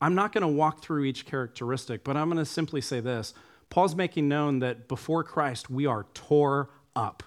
I'm 0.00 0.14
not 0.14 0.32
going 0.32 0.42
to 0.42 0.48
walk 0.48 0.80
through 0.80 1.04
each 1.04 1.26
characteristic, 1.26 2.04
but 2.04 2.16
I'm 2.16 2.28
going 2.28 2.38
to 2.38 2.44
simply 2.44 2.80
say 2.80 3.00
this. 3.00 3.34
Paul's 3.70 3.94
making 3.94 4.28
known 4.28 4.60
that 4.60 4.88
before 4.88 5.22
Christ, 5.24 5.68
we 5.70 5.86
are 5.86 6.06
tore 6.14 6.70
up. 6.96 7.22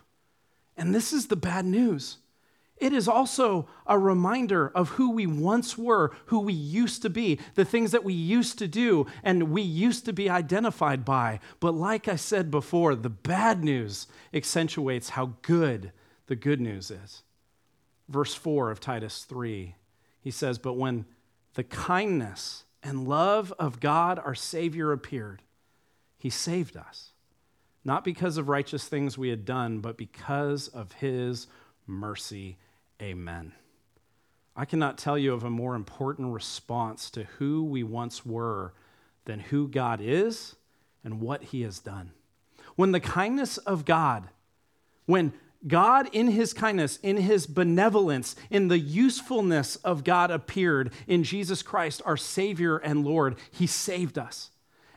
And 0.75 0.93
this 0.95 1.13
is 1.13 1.27
the 1.27 1.35
bad 1.35 1.65
news. 1.65 2.17
It 2.77 2.93
is 2.93 3.07
also 3.07 3.67
a 3.85 3.99
reminder 3.99 4.69
of 4.69 4.89
who 4.89 5.11
we 5.11 5.27
once 5.27 5.77
were, 5.77 6.11
who 6.25 6.39
we 6.39 6.53
used 6.53 7.03
to 7.03 7.11
be, 7.11 7.39
the 7.53 7.63
things 7.63 7.91
that 7.91 8.03
we 8.03 8.13
used 8.13 8.57
to 8.57 8.67
do, 8.67 9.05
and 9.21 9.51
we 9.51 9.61
used 9.61 10.03
to 10.05 10.13
be 10.13 10.31
identified 10.31 11.05
by. 11.05 11.39
But 11.59 11.75
like 11.75 12.07
I 12.07 12.15
said 12.15 12.49
before, 12.49 12.95
the 12.95 13.09
bad 13.09 13.63
news 13.63 14.07
accentuates 14.33 15.09
how 15.09 15.33
good 15.43 15.91
the 16.25 16.35
good 16.35 16.59
news 16.59 16.89
is. 16.89 17.21
verse 18.09 18.33
4 18.33 18.71
of 18.71 18.79
Titus 18.79 19.25
3. 19.25 19.75
He 20.19 20.31
says, 20.31 20.57
But 20.57 20.73
when 20.73 21.05
the 21.53 21.63
kindness 21.63 22.65
and 22.81 23.07
love 23.07 23.53
of 23.59 23.79
God 23.79 24.19
our 24.19 24.35
Savior 24.35 24.91
appeared, 24.91 25.43
he 26.21 26.29
saved 26.29 26.77
us, 26.77 27.13
not 27.83 28.03
because 28.03 28.37
of 28.37 28.47
righteous 28.47 28.87
things 28.87 29.17
we 29.17 29.29
had 29.29 29.43
done, 29.43 29.79
but 29.79 29.97
because 29.97 30.67
of 30.67 30.91
his 30.91 31.47
mercy. 31.87 32.59
Amen. 33.01 33.53
I 34.55 34.65
cannot 34.65 34.99
tell 34.99 35.17
you 35.17 35.33
of 35.33 35.43
a 35.43 35.49
more 35.49 35.73
important 35.73 36.31
response 36.31 37.09
to 37.09 37.23
who 37.23 37.63
we 37.63 37.81
once 37.81 38.23
were 38.23 38.75
than 39.25 39.39
who 39.39 39.67
God 39.67 39.99
is 39.99 40.55
and 41.03 41.21
what 41.21 41.41
he 41.41 41.63
has 41.63 41.79
done. 41.79 42.11
When 42.75 42.91
the 42.91 42.99
kindness 42.99 43.57
of 43.57 43.83
God, 43.83 44.29
when 45.07 45.33
God, 45.65 46.07
in 46.11 46.27
his 46.27 46.53
kindness, 46.53 46.97
in 47.01 47.17
his 47.17 47.47
benevolence, 47.47 48.35
in 48.51 48.67
the 48.67 48.77
usefulness 48.77 49.75
of 49.77 50.03
God, 50.03 50.29
appeared 50.29 50.93
in 51.07 51.23
Jesus 51.23 51.63
Christ, 51.63 52.03
our 52.05 52.17
Savior 52.17 52.77
and 52.77 53.03
Lord. 53.03 53.37
He 53.49 53.65
saved 53.65 54.19
us. 54.19 54.50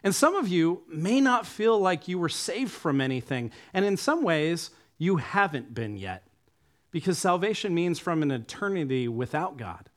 And 0.04 0.14
some 0.14 0.36
of 0.36 0.46
you 0.46 0.82
may 0.86 1.20
not 1.20 1.46
feel 1.46 1.78
like 1.78 2.06
you 2.06 2.18
were 2.18 2.28
saved 2.28 2.70
from 2.70 3.00
anything. 3.00 3.50
And 3.72 3.86
in 3.86 3.96
some 3.96 4.22
ways, 4.22 4.70
you 4.98 5.16
haven't 5.16 5.74
been 5.74 5.96
yet, 5.96 6.26
because 6.90 7.18
salvation 7.18 7.74
means 7.74 7.98
from 7.98 8.22
an 8.22 8.30
eternity 8.30 9.08
without 9.08 9.56
God. 9.56 9.88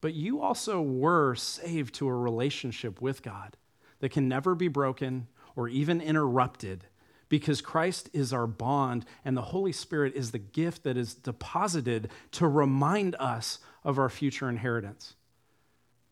But 0.00 0.14
you 0.14 0.40
also 0.40 0.80
were 0.80 1.34
saved 1.34 1.94
to 1.96 2.08
a 2.08 2.14
relationship 2.14 3.02
with 3.02 3.22
God 3.22 3.58
that 4.00 4.10
can 4.10 4.26
never 4.26 4.54
be 4.54 4.68
broken 4.68 5.28
or 5.54 5.68
even 5.68 6.00
interrupted 6.00 6.86
because 7.28 7.60
Christ 7.60 8.08
is 8.12 8.32
our 8.32 8.46
bond 8.46 9.04
and 9.24 9.36
the 9.36 9.42
Holy 9.42 9.72
Spirit 9.72 10.14
is 10.14 10.30
the 10.32 10.38
gift 10.38 10.82
that 10.82 10.96
is 10.96 11.14
deposited 11.14 12.08
to 12.32 12.48
remind 12.48 13.14
us 13.16 13.58
of 13.84 13.98
our 13.98 14.08
future 14.08 14.48
inheritance. 14.48 15.14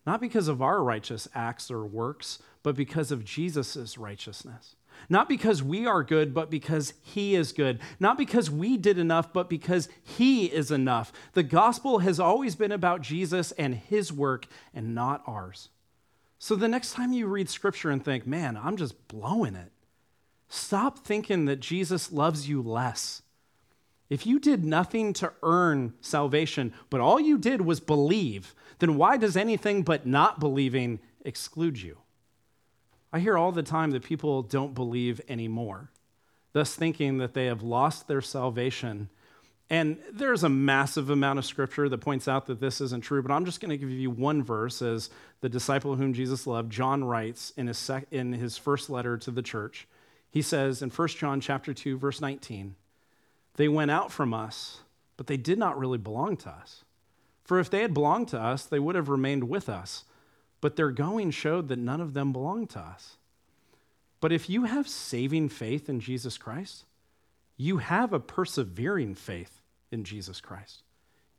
Not 0.06 0.20
because 0.20 0.48
of 0.48 0.62
our 0.62 0.82
righteous 0.82 1.28
acts 1.34 1.70
or 1.70 1.84
works, 1.84 2.38
but 2.68 2.76
because 2.76 3.10
of 3.10 3.24
Jesus' 3.24 3.96
righteousness. 3.96 4.76
Not 5.08 5.26
because 5.26 5.62
we 5.62 5.86
are 5.86 6.02
good, 6.02 6.34
but 6.34 6.50
because 6.50 6.92
He 7.02 7.34
is 7.34 7.52
good. 7.52 7.80
Not 7.98 8.18
because 8.18 8.50
we 8.50 8.76
did 8.76 8.98
enough, 8.98 9.32
but 9.32 9.48
because 9.48 9.88
He 10.02 10.46
is 10.46 10.70
enough. 10.70 11.10
The 11.32 11.42
gospel 11.42 12.00
has 12.00 12.20
always 12.20 12.56
been 12.56 12.72
about 12.72 13.00
Jesus 13.00 13.52
and 13.52 13.74
His 13.74 14.12
work 14.12 14.46
and 14.74 14.94
not 14.94 15.22
ours. 15.26 15.70
So 16.38 16.56
the 16.56 16.68
next 16.68 16.92
time 16.92 17.14
you 17.14 17.26
read 17.26 17.48
scripture 17.48 17.90
and 17.90 18.04
think, 18.04 18.26
man, 18.26 18.54
I'm 18.62 18.76
just 18.76 19.08
blowing 19.08 19.54
it, 19.54 19.72
Stop 20.48 20.98
thinking 20.98 21.44
that 21.44 21.60
Jesus 21.60 22.10
loves 22.10 22.48
you 22.48 22.62
less. 22.62 23.22
If 24.08 24.26
you 24.26 24.38
did 24.38 24.64
nothing 24.64 25.12
to 25.14 25.32
earn 25.42 25.92
salvation, 26.00 26.72
but 26.88 27.00
all 27.00 27.20
you 27.20 27.36
did 27.36 27.60
was 27.60 27.80
believe, 27.80 28.54
then 28.78 28.96
why 28.96 29.18
does 29.18 29.36
anything 29.36 29.82
but 29.82 30.06
not 30.06 30.40
believing 30.40 31.00
exclude 31.24 31.80
you? 31.80 31.98
I 33.12 33.20
hear 33.20 33.38
all 33.38 33.52
the 33.52 33.62
time 33.62 33.92
that 33.92 34.02
people 34.02 34.42
don't 34.42 34.74
believe 34.74 35.20
anymore, 35.28 35.90
thus 36.52 36.74
thinking 36.74 37.18
that 37.18 37.34
they 37.34 37.46
have 37.46 37.62
lost 37.62 38.06
their 38.06 38.20
salvation. 38.20 39.08
And 39.70 39.98
there's 40.12 40.44
a 40.44 40.48
massive 40.48 41.10
amount 41.10 41.38
of 41.38 41.44
scripture 41.44 41.88
that 41.88 41.98
points 41.98 42.28
out 42.28 42.46
that 42.46 42.60
this 42.60 42.80
isn't 42.80 43.04
true, 43.04 43.22
but 43.22 43.32
I'm 43.32 43.44
just 43.44 43.60
going 43.60 43.70
to 43.70 43.76
give 43.76 43.90
you 43.90 44.10
one 44.10 44.42
verse 44.42 44.82
as 44.82 45.10
the 45.40 45.48
disciple 45.48 45.96
whom 45.96 46.14
Jesus 46.14 46.46
loved, 46.46 46.72
John 46.72 47.04
writes 47.04 47.52
in 47.56 47.66
his, 47.66 47.78
sec- 47.78 48.08
in 48.10 48.32
his 48.32 48.56
first 48.56 48.90
letter 48.90 49.16
to 49.18 49.30
the 49.30 49.42
church. 49.42 49.86
He 50.30 50.42
says 50.42 50.82
in 50.82 50.90
1 50.90 51.08
John 51.08 51.40
chapter 51.40 51.72
2 51.72 51.98
verse 51.98 52.20
19, 52.20 52.74
they 53.56 53.68
went 53.68 53.90
out 53.90 54.12
from 54.12 54.32
us, 54.32 54.80
but 55.16 55.26
they 55.26 55.36
did 55.36 55.58
not 55.58 55.78
really 55.78 55.98
belong 55.98 56.36
to 56.38 56.50
us. 56.50 56.84
For 57.44 57.58
if 57.58 57.70
they 57.70 57.80
had 57.80 57.94
belonged 57.94 58.28
to 58.28 58.40
us, 58.40 58.64
they 58.64 58.78
would 58.78 58.94
have 58.94 59.08
remained 59.08 59.48
with 59.48 59.68
us. 59.68 60.04
But 60.60 60.76
their 60.76 60.90
going 60.90 61.30
showed 61.30 61.68
that 61.68 61.78
none 61.78 62.00
of 62.00 62.14
them 62.14 62.32
belonged 62.32 62.70
to 62.70 62.80
us. 62.80 63.16
But 64.20 64.32
if 64.32 64.50
you 64.50 64.64
have 64.64 64.88
saving 64.88 65.50
faith 65.50 65.88
in 65.88 66.00
Jesus 66.00 66.36
Christ, 66.36 66.84
you 67.56 67.78
have 67.78 68.12
a 68.12 68.20
persevering 68.20 69.14
faith 69.14 69.60
in 69.90 70.04
Jesus 70.04 70.40
Christ. 70.40 70.82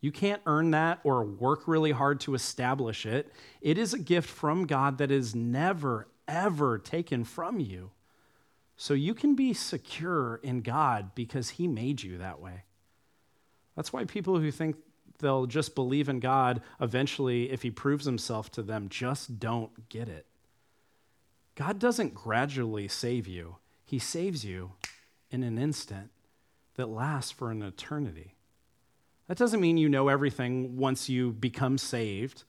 You 0.01 0.11
can't 0.11 0.41
earn 0.45 0.71
that 0.71 0.99
or 1.03 1.23
work 1.23 1.67
really 1.67 1.91
hard 1.91 2.21
to 2.21 2.33
establish 2.33 3.05
it. 3.05 3.33
It 3.61 3.77
is 3.77 3.93
a 3.93 3.99
gift 3.99 4.29
from 4.29 4.65
God 4.65 4.97
that 4.99 5.11
is 5.11 5.35
never, 5.35 6.07
ever 6.27 6.77
taken 6.77 7.25
from 7.25 7.59
you. 7.59 7.91
So 8.77 8.93
you 8.93 9.13
can 9.13 9.35
be 9.35 9.53
secure 9.53 10.39
in 10.41 10.61
God 10.61 11.13
because 11.15 11.49
He 11.49 11.67
made 11.67 12.01
you 12.01 12.19
that 12.19 12.39
way. 12.39 12.63
That's 13.75 13.91
why 13.91 14.05
people 14.05 14.39
who 14.39 14.51
think 14.51 14.77
they'll 15.19 15.45
just 15.45 15.75
believe 15.75 16.09
in 16.09 16.19
God 16.19 16.61
eventually, 16.81 17.51
if 17.51 17.61
He 17.61 17.71
proves 17.71 18.05
Himself 18.05 18.51
to 18.51 18.63
them, 18.63 18.89
just 18.89 19.39
don't 19.39 19.89
get 19.89 20.09
it. 20.09 20.25
God 21.55 21.79
doesn't 21.79 22.13
gradually 22.13 22.87
save 22.87 23.27
you, 23.27 23.57
He 23.85 23.99
saves 23.99 24.43
you 24.43 24.71
in 25.29 25.43
an 25.43 25.57
instant 25.57 26.09
that 26.75 26.89
lasts 26.89 27.31
for 27.31 27.51
an 27.51 27.61
eternity. 27.61 28.35
That 29.27 29.37
doesn't 29.37 29.61
mean 29.61 29.77
you 29.77 29.89
know 29.89 30.07
everything 30.07 30.77
once 30.77 31.07
you 31.07 31.31
become 31.31 31.77
saved 31.77 32.45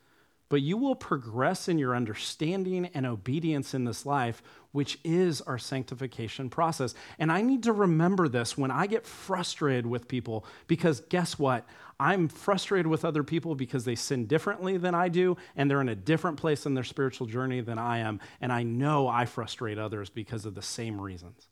but 0.51 0.61
you 0.61 0.77
will 0.77 0.97
progress 0.97 1.69
in 1.69 1.79
your 1.79 1.95
understanding 1.97 2.91
and 2.93 3.07
obedience 3.07 3.73
in 3.73 3.85
this 3.85 4.05
life, 4.05 4.43
which 4.73 4.99
is 5.05 5.41
our 5.43 5.59
sanctification 5.59 6.51
process. 6.51 6.93
And 7.21 7.31
I 7.31 7.41
need 7.41 7.63
to 7.63 7.73
remember 7.73 8.29
this 8.29 8.59
when 8.59 8.73
I 8.73 8.89
get 8.89 9.07
frustrated 9.07 9.87
with 9.87 10.09
people, 10.09 10.45
because 10.67 11.01
guess 11.09 11.39
what? 11.39 11.65
I'm 12.01 12.29
frustrated 12.29 12.89
with 12.89 13.05
other 13.05 13.23
people 13.23 13.55
because 13.55 13.85
they 13.85 13.95
sin 13.95 14.27
differently 14.27 14.77
than 14.77 14.95
I 14.95 15.09
do, 15.09 15.37
and 15.55 15.71
they're 15.71 15.81
in 15.81 15.89
a 15.89 15.95
different 15.95 16.37
place 16.37 16.67
in 16.67 16.75
their 16.75 16.85
spiritual 16.85 17.29
journey 17.29 17.61
than 17.61 17.79
I 17.79 17.99
am. 17.99 18.19
And 18.41 18.53
I 18.53 18.65
know 18.65 19.07
I 19.07 19.27
frustrate 19.27 19.79
others 19.79 20.11
because 20.11 20.45
of 20.47 20.57
the 20.57 20.63
same 20.63 21.01
reasons. 21.01 21.47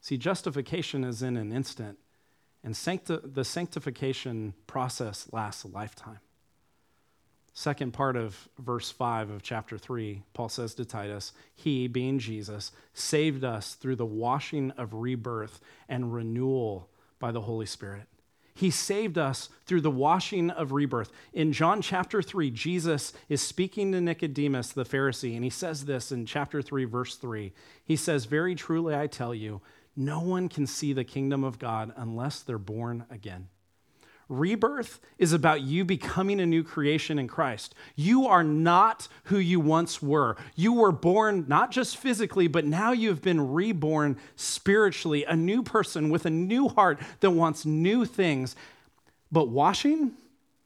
See, 0.00 0.16
justification 0.16 1.04
is 1.04 1.22
in 1.22 1.36
an 1.36 1.52
instant, 1.52 1.98
and 2.64 2.74
sancti- 2.74 3.18
the 3.24 3.44
sanctification 3.44 4.54
process 4.66 5.28
lasts 5.32 5.64
a 5.64 5.68
lifetime. 5.68 6.20
Second 7.66 7.94
part 7.94 8.14
of 8.14 8.48
verse 8.60 8.92
5 8.92 9.28
of 9.28 9.42
chapter 9.42 9.76
3, 9.76 10.22
Paul 10.34 10.48
says 10.48 10.72
to 10.74 10.84
Titus, 10.84 11.32
He, 11.52 11.88
being 11.88 12.20
Jesus, 12.20 12.70
saved 12.94 13.42
us 13.42 13.74
through 13.74 13.96
the 13.96 14.06
washing 14.06 14.70
of 14.78 14.94
rebirth 14.94 15.58
and 15.88 16.14
renewal 16.14 16.88
by 17.18 17.32
the 17.32 17.40
Holy 17.40 17.66
Spirit. 17.66 18.04
He 18.54 18.70
saved 18.70 19.18
us 19.18 19.48
through 19.64 19.80
the 19.80 19.90
washing 19.90 20.50
of 20.50 20.70
rebirth. 20.70 21.10
In 21.32 21.52
John 21.52 21.82
chapter 21.82 22.22
3, 22.22 22.52
Jesus 22.52 23.12
is 23.28 23.42
speaking 23.42 23.90
to 23.90 24.00
Nicodemus, 24.00 24.68
the 24.68 24.84
Pharisee, 24.84 25.34
and 25.34 25.42
he 25.42 25.50
says 25.50 25.86
this 25.86 26.12
in 26.12 26.24
chapter 26.24 26.62
3, 26.62 26.84
verse 26.84 27.16
3. 27.16 27.52
He 27.84 27.96
says, 27.96 28.26
Very 28.26 28.54
truly 28.54 28.94
I 28.94 29.08
tell 29.08 29.34
you, 29.34 29.60
no 29.96 30.20
one 30.20 30.48
can 30.48 30.68
see 30.68 30.92
the 30.92 31.02
kingdom 31.02 31.42
of 31.42 31.58
God 31.58 31.92
unless 31.96 32.42
they're 32.42 32.58
born 32.58 33.06
again. 33.10 33.48
Rebirth 34.28 34.98
is 35.18 35.32
about 35.32 35.60
you 35.60 35.84
becoming 35.84 36.40
a 36.40 36.46
new 36.46 36.64
creation 36.64 37.18
in 37.18 37.28
Christ. 37.28 37.74
You 37.94 38.26
are 38.26 38.42
not 38.42 39.06
who 39.24 39.38
you 39.38 39.60
once 39.60 40.02
were. 40.02 40.36
You 40.56 40.72
were 40.72 40.90
born 40.90 41.44
not 41.46 41.70
just 41.70 41.96
physically, 41.96 42.48
but 42.48 42.64
now 42.64 42.90
you 42.90 43.08
have 43.10 43.22
been 43.22 43.52
reborn 43.52 44.16
spiritually, 44.34 45.24
a 45.24 45.36
new 45.36 45.62
person 45.62 46.10
with 46.10 46.26
a 46.26 46.30
new 46.30 46.68
heart 46.68 46.98
that 47.20 47.30
wants 47.30 47.64
new 47.64 48.04
things. 48.04 48.56
But 49.30 49.48
washing 49.48 50.12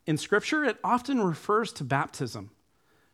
in 0.06 0.16
Scripture, 0.16 0.64
it 0.64 0.78
often 0.82 1.20
refers 1.20 1.72
to 1.74 1.84
baptism. 1.84 2.50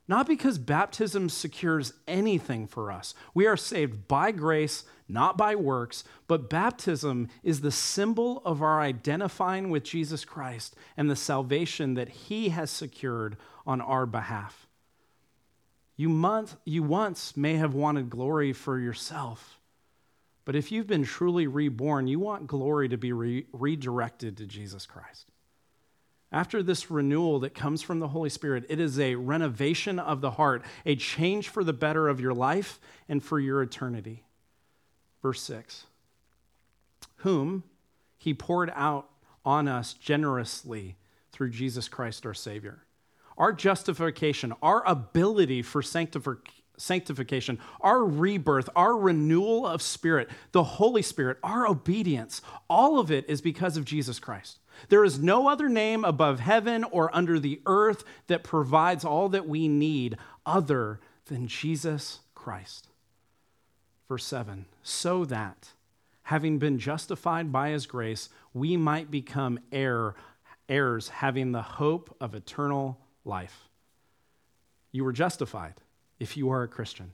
Not 0.08 0.28
because 0.28 0.58
baptism 0.58 1.28
secures 1.28 1.92
anything 2.06 2.68
for 2.68 2.92
us. 2.92 3.14
We 3.34 3.46
are 3.46 3.56
saved 3.56 4.06
by 4.06 4.30
grace, 4.30 4.84
not 5.08 5.36
by 5.36 5.54
works, 5.54 6.04
but 6.26 6.50
baptism 6.50 7.28
is 7.42 7.60
the 7.60 7.70
symbol 7.70 8.42
of 8.44 8.62
our 8.62 8.80
identifying 8.80 9.70
with 9.70 9.84
Jesus 9.84 10.24
Christ 10.24 10.74
and 10.96 11.08
the 11.08 11.16
salvation 11.16 11.94
that 11.94 12.08
he 12.08 12.48
has 12.48 12.70
secured 12.70 13.36
on 13.66 13.80
our 13.80 14.06
behalf. 14.06 14.66
You, 15.96 16.08
month, 16.08 16.56
you 16.64 16.82
once 16.82 17.36
may 17.36 17.54
have 17.54 17.74
wanted 17.74 18.10
glory 18.10 18.52
for 18.52 18.78
yourself, 18.78 19.58
but 20.44 20.54
if 20.54 20.70
you've 20.70 20.86
been 20.86 21.04
truly 21.04 21.46
reborn, 21.46 22.06
you 22.06 22.18
want 22.18 22.46
glory 22.46 22.88
to 22.88 22.96
be 22.96 23.12
re- 23.12 23.46
redirected 23.52 24.36
to 24.36 24.46
Jesus 24.46 24.86
Christ. 24.86 25.26
After 26.32 26.62
this 26.62 26.90
renewal 26.90 27.40
that 27.40 27.54
comes 27.54 27.82
from 27.82 28.00
the 28.00 28.08
Holy 28.08 28.28
Spirit, 28.28 28.66
it 28.68 28.80
is 28.80 28.98
a 28.98 29.14
renovation 29.14 29.98
of 29.98 30.20
the 30.20 30.32
heart, 30.32 30.64
a 30.84 30.96
change 30.96 31.48
for 31.48 31.64
the 31.64 31.72
better 31.72 32.08
of 32.08 32.20
your 32.20 32.34
life 32.34 32.78
and 33.08 33.22
for 33.22 33.38
your 33.40 33.62
eternity. 33.62 34.25
Verse 35.26 35.42
6 35.42 35.86
Whom 37.16 37.64
he 38.16 38.32
poured 38.32 38.72
out 38.76 39.08
on 39.44 39.66
us 39.66 39.92
generously 39.92 40.94
through 41.32 41.50
Jesus 41.50 41.88
Christ 41.88 42.24
our 42.24 42.32
Savior. 42.32 42.84
Our 43.36 43.52
justification, 43.52 44.52
our 44.62 44.86
ability 44.86 45.62
for 45.62 45.82
sanctification, 45.82 47.58
our 47.80 48.04
rebirth, 48.04 48.68
our 48.76 48.96
renewal 48.96 49.66
of 49.66 49.82
spirit, 49.82 50.30
the 50.52 50.62
Holy 50.62 51.02
Spirit, 51.02 51.38
our 51.42 51.66
obedience, 51.66 52.40
all 52.70 53.00
of 53.00 53.10
it 53.10 53.28
is 53.28 53.40
because 53.40 53.76
of 53.76 53.84
Jesus 53.84 54.20
Christ. 54.20 54.60
There 54.90 55.02
is 55.02 55.18
no 55.18 55.48
other 55.48 55.68
name 55.68 56.04
above 56.04 56.38
heaven 56.38 56.84
or 56.84 57.10
under 57.12 57.40
the 57.40 57.60
earth 57.66 58.04
that 58.28 58.44
provides 58.44 59.04
all 59.04 59.28
that 59.30 59.48
we 59.48 59.66
need 59.66 60.18
other 60.46 61.00
than 61.24 61.48
Jesus 61.48 62.20
Christ. 62.36 62.85
Verse 64.08 64.24
7 64.24 64.66
so 64.82 65.24
that, 65.24 65.70
having 66.22 66.58
been 66.58 66.78
justified 66.78 67.52
by 67.52 67.70
his 67.70 67.86
grace, 67.86 68.28
we 68.54 68.76
might 68.76 69.10
become 69.10 69.58
heir, 69.72 70.14
heirs, 70.68 71.08
having 71.08 71.52
the 71.52 71.62
hope 71.62 72.14
of 72.20 72.34
eternal 72.34 72.98
life. 73.24 73.68
You 74.92 75.04
were 75.04 75.12
justified 75.12 75.74
if 76.18 76.36
you 76.36 76.50
are 76.50 76.62
a 76.62 76.68
Christian. 76.68 77.12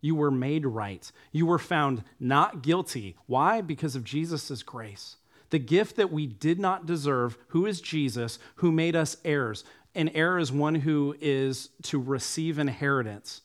You 0.00 0.14
were 0.14 0.30
made 0.30 0.64
right. 0.64 1.10
You 1.32 1.46
were 1.46 1.58
found 1.58 2.04
not 2.18 2.62
guilty. 2.62 3.16
Why? 3.26 3.60
Because 3.60 3.94
of 3.94 4.04
Jesus' 4.04 4.62
grace. 4.62 5.16
The 5.50 5.58
gift 5.58 5.96
that 5.96 6.12
we 6.12 6.26
did 6.26 6.58
not 6.58 6.86
deserve, 6.86 7.36
who 7.48 7.66
is 7.66 7.80
Jesus, 7.80 8.38
who 8.56 8.72
made 8.72 8.96
us 8.96 9.16
heirs. 9.24 9.64
An 9.94 10.08
heir 10.10 10.38
is 10.38 10.52
one 10.52 10.76
who 10.76 11.16
is 11.20 11.70
to 11.82 12.00
receive 12.00 12.58
inheritance, 12.58 13.42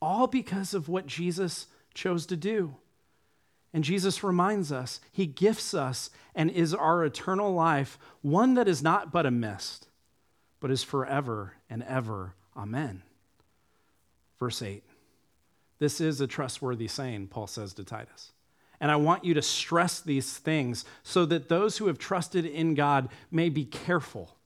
all 0.00 0.26
because 0.26 0.72
of 0.72 0.88
what 0.88 1.06
Jesus 1.06 1.66
chose 1.94 2.26
to 2.26 2.36
do. 2.36 2.76
And 3.72 3.84
Jesus 3.84 4.22
reminds 4.22 4.70
us, 4.70 5.00
He 5.10 5.26
gifts 5.26 5.74
us 5.74 6.10
and 6.34 6.50
is 6.50 6.74
our 6.74 7.04
eternal 7.04 7.52
life, 7.52 7.98
one 8.20 8.54
that 8.54 8.68
is 8.68 8.82
not 8.82 9.12
but 9.12 9.26
a 9.26 9.30
mist, 9.30 9.88
but 10.60 10.70
is 10.70 10.82
forever 10.82 11.54
and 11.70 11.82
ever. 11.84 12.34
Amen. 12.56 13.02
Verse 14.38 14.60
8. 14.60 14.82
This 15.78 16.00
is 16.00 16.20
a 16.20 16.26
trustworthy 16.26 16.86
saying, 16.86 17.28
Paul 17.28 17.46
says 17.46 17.72
to 17.74 17.84
Titus. 17.84 18.32
And 18.80 18.90
I 18.90 18.96
want 18.96 19.24
you 19.24 19.34
to 19.34 19.42
stress 19.42 20.00
these 20.00 20.36
things 20.36 20.84
so 21.02 21.24
that 21.26 21.48
those 21.48 21.78
who 21.78 21.86
have 21.86 21.98
trusted 21.98 22.44
in 22.44 22.74
God 22.74 23.08
may 23.30 23.48
be 23.48 23.64
careful 23.64 24.36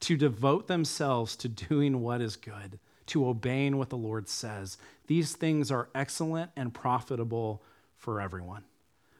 to 0.00 0.16
devote 0.16 0.68
themselves 0.68 1.36
to 1.36 1.48
doing 1.48 2.00
what 2.00 2.20
is 2.20 2.36
good, 2.36 2.78
to 3.06 3.26
obeying 3.26 3.76
what 3.76 3.90
the 3.90 3.96
Lord 3.96 4.28
says. 4.28 4.78
These 5.06 5.34
things 5.34 5.70
are 5.70 5.88
excellent 5.94 6.50
and 6.56 6.74
profitable 6.74 7.62
for 7.96 8.20
everyone. 8.20 8.64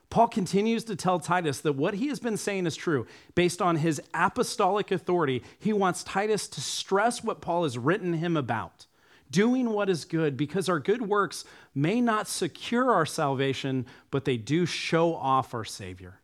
Paul 0.09 0.29
continues 0.29 0.85
to 0.85 0.97
tell 0.97 1.19
Titus 1.19 1.61
that 1.61 1.73
what 1.75 1.95
he 1.95 2.09
has 2.09 2.21
been 2.21 2.37
saying 2.37 2.67
is 2.67 2.77
true. 2.77 3.07
Based 3.35 3.61
on 3.61 3.77
his 3.77 4.01
apostolic 4.15 4.91
authority, 4.91 5.43
he 5.59 5.73
wants 5.73 6.05
Titus 6.05 6.47
to 6.49 6.61
stress 6.61 7.25
what 7.25 7.41
Paul 7.41 7.65
has 7.65 7.77
written 7.77 8.15
him 8.15 8.37
about 8.37 8.87
doing 9.31 9.71
what 9.71 9.91
is 9.91 10.05
good, 10.05 10.37
because 10.37 10.69
our 10.69 10.79
good 10.79 11.03
works 11.03 11.45
may 11.75 12.01
not 12.01 12.29
secure 12.29 12.93
our 12.93 13.07
salvation, 13.07 13.87
but 14.11 14.25
they 14.25 14.37
do 14.37 14.67
show 14.67 15.15
off 15.15 15.55
our 15.55 15.65
Savior. 15.65 16.21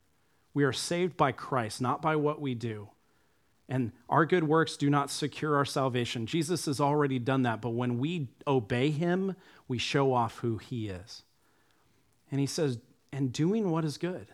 We 0.55 0.65
are 0.65 0.73
saved 0.73 1.17
by 1.17 1.33
Christ, 1.33 1.81
not 1.81 2.03
by 2.03 2.17
what 2.17 2.41
we 2.41 2.55
do. 2.55 2.89
And 3.73 3.93
our 4.11 4.27
good 4.27 4.45
works 4.45 4.77
do 4.77 4.91
not 4.91 5.11
secure 5.11 5.57
our 5.57 5.65
salvation. 5.65 6.27
Jesus 6.27 6.67
has 6.67 6.79
already 6.79 7.19
done 7.19 7.45
that, 7.45 7.63
but 7.63 7.71
when 7.71 7.99
we 7.99 8.29
obey 8.47 8.91
him, 8.91 9.35
we 9.67 9.79
show 9.79 10.13
off 10.13 10.41
who 10.41 10.59
he 10.59 10.91
is. 10.91 11.23
And 12.31 12.39
he 12.39 12.45
says, 12.45 12.81
and 13.15 13.33
doing 13.33 13.71
what 13.71 13.87
is 13.87 13.97
good. 13.97 14.27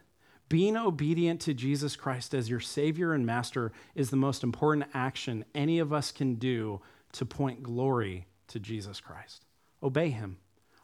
Being 0.48 0.77
obedient 0.77 1.40
to 1.42 1.55
Jesus 1.55 1.94
Christ 1.94 2.35
as 2.35 2.51
your 2.51 2.59
Savior 2.59 3.12
and 3.12 3.24
Master 3.24 3.70
is 3.94 4.11
the 4.11 4.16
most 4.16 4.42
important 4.42 4.87
action 4.92 5.44
any 5.55 5.79
of 5.79 5.92
us 5.92 6.11
can 6.11 6.35
do 6.35 6.81
to 7.12 7.24
point 7.24 7.62
glory 7.62 8.27
to 8.48 8.59
Jesus 8.59 8.98
Christ. 8.98 9.44
Obey 9.85 10.11
him. 10.11 10.38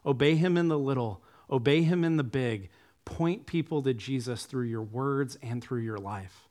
Obey 0.05 0.35
him 0.35 0.55
in 0.55 0.69
the 0.69 0.79
little, 0.79 1.21
obey 1.51 1.81
him 1.81 2.05
in 2.05 2.15
the 2.15 2.23
big. 2.23 2.69
Point 3.03 3.47
people 3.47 3.83
to 3.83 3.93
Jesus 3.93 4.45
through 4.45 4.67
your 4.67 4.81
words 4.81 5.37
and 5.43 5.61
through 5.61 5.81
your 5.81 5.97
life. 5.97 6.44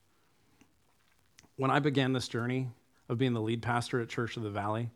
When 1.57 1.71
I 1.71 1.79
began 1.79 2.13
this 2.13 2.29
journey 2.29 2.69
of 3.09 3.19
being 3.19 3.33
the 3.33 3.41
lead 3.41 3.63
pastor 3.63 4.01
at 4.01 4.09
Church 4.09 4.37
of 4.37 4.43
the 4.43 4.51
Valley, 4.51 4.91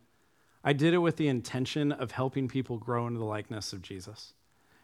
I 0.64 0.72
did 0.72 0.92
it 0.92 0.98
with 0.98 1.16
the 1.16 1.28
intention 1.28 1.92
of 1.92 2.10
helping 2.10 2.48
people 2.48 2.78
grow 2.78 3.06
into 3.06 3.18
the 3.20 3.24
likeness 3.24 3.72
of 3.72 3.82
Jesus. 3.82 4.32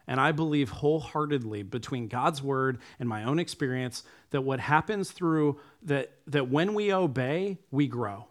And 0.07 0.21
I 0.21 0.33
believe 0.33 0.69
wholeheartedly 0.69 1.63
between 1.65 2.09
God's 2.09 2.43
word 2.43 2.79
and 3.01 3.09
my 3.09 3.25
own 3.25 3.39
experience 3.39 4.05
that 4.31 4.43
what 4.43 4.61
happens 4.61 5.11
through 5.11 5.59
that 5.83 6.13
that 6.27 6.49
when 6.49 6.75
we 6.75 6.93
obey, 6.93 7.59
we 7.71 7.89
grow. 7.89 8.27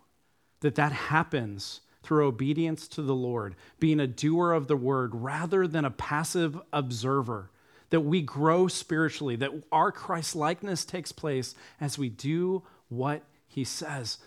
That 0.62 0.76
that 0.76 0.92
happens 0.94 1.82
through 2.04 2.28
obedience 2.28 2.88
to 2.90 3.02
the 3.02 3.16
Lord, 3.16 3.56
being 3.80 4.00
a 4.00 4.08
doer 4.08 4.54
of 4.54 4.68
the 4.68 4.78
word 4.78 5.16
rather 5.16 5.68
than 5.68 5.84
a 5.84 5.92
passive 5.92 6.60
observer, 6.72 7.50
that 7.90 8.02
we 8.02 8.22
grow 8.22 8.68
spiritually, 8.68 9.36
that 9.38 9.52
our 9.72 9.92
Christ 9.92 10.36
likeness 10.36 10.86
takes 10.86 11.12
place 11.12 11.56
as 11.82 11.98
we 11.98 12.10
do 12.10 12.64
what 12.90 13.24
he 13.54 13.64
says. 13.64 14.18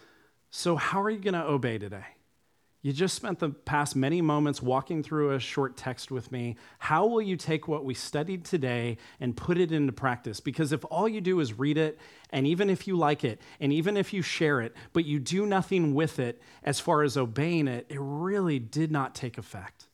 So, 0.51 0.77
how 0.77 1.03
are 1.03 1.11
you 1.11 1.19
going 1.19 1.35
to 1.35 1.43
obey 1.43 1.79
today? 1.79 2.05
You 2.87 2.93
just 2.93 3.17
spent 3.17 3.41
the 3.41 3.51
past 3.51 3.97
many 3.97 4.23
moments 4.23 4.63
walking 4.63 5.03
through 5.03 5.33
a 5.33 5.41
short 5.41 5.77
text 5.77 6.13
with 6.13 6.31
me. 6.31 6.55
How 6.79 7.05
will 7.05 7.21
you 7.21 7.37
take 7.37 7.67
what 7.67 7.85
we 7.85 7.95
studied 7.95 8.45
today 8.45 8.99
and 9.19 9.37
put 9.37 9.59
it 9.59 9.73
into 9.73 9.93
practice? 9.93 10.39
Because 10.39 10.71
if 10.71 10.85
all 10.89 11.09
you 11.09 11.21
do 11.21 11.41
is 11.41 11.59
read 11.59 11.79
it, 11.79 11.99
and 12.31 12.47
even 12.47 12.71
if 12.71 12.87
you 12.87 12.97
like 12.97 13.25
it, 13.25 13.41
and 13.59 13.73
even 13.73 13.97
if 13.97 14.13
you 14.13 14.23
share 14.23 14.61
it, 14.61 14.73
but 14.93 15.05
you 15.05 15.19
do 15.19 15.47
nothing 15.47 15.95
with 15.95 16.21
it 16.21 16.41
as 16.63 16.79
far 16.79 17.03
as 17.03 17.17
obeying 17.17 17.67
it, 17.67 17.87
it 17.89 17.99
really 17.99 18.61
did 18.61 18.93
not 18.93 19.17
take 19.17 19.37
effect. 19.37 19.89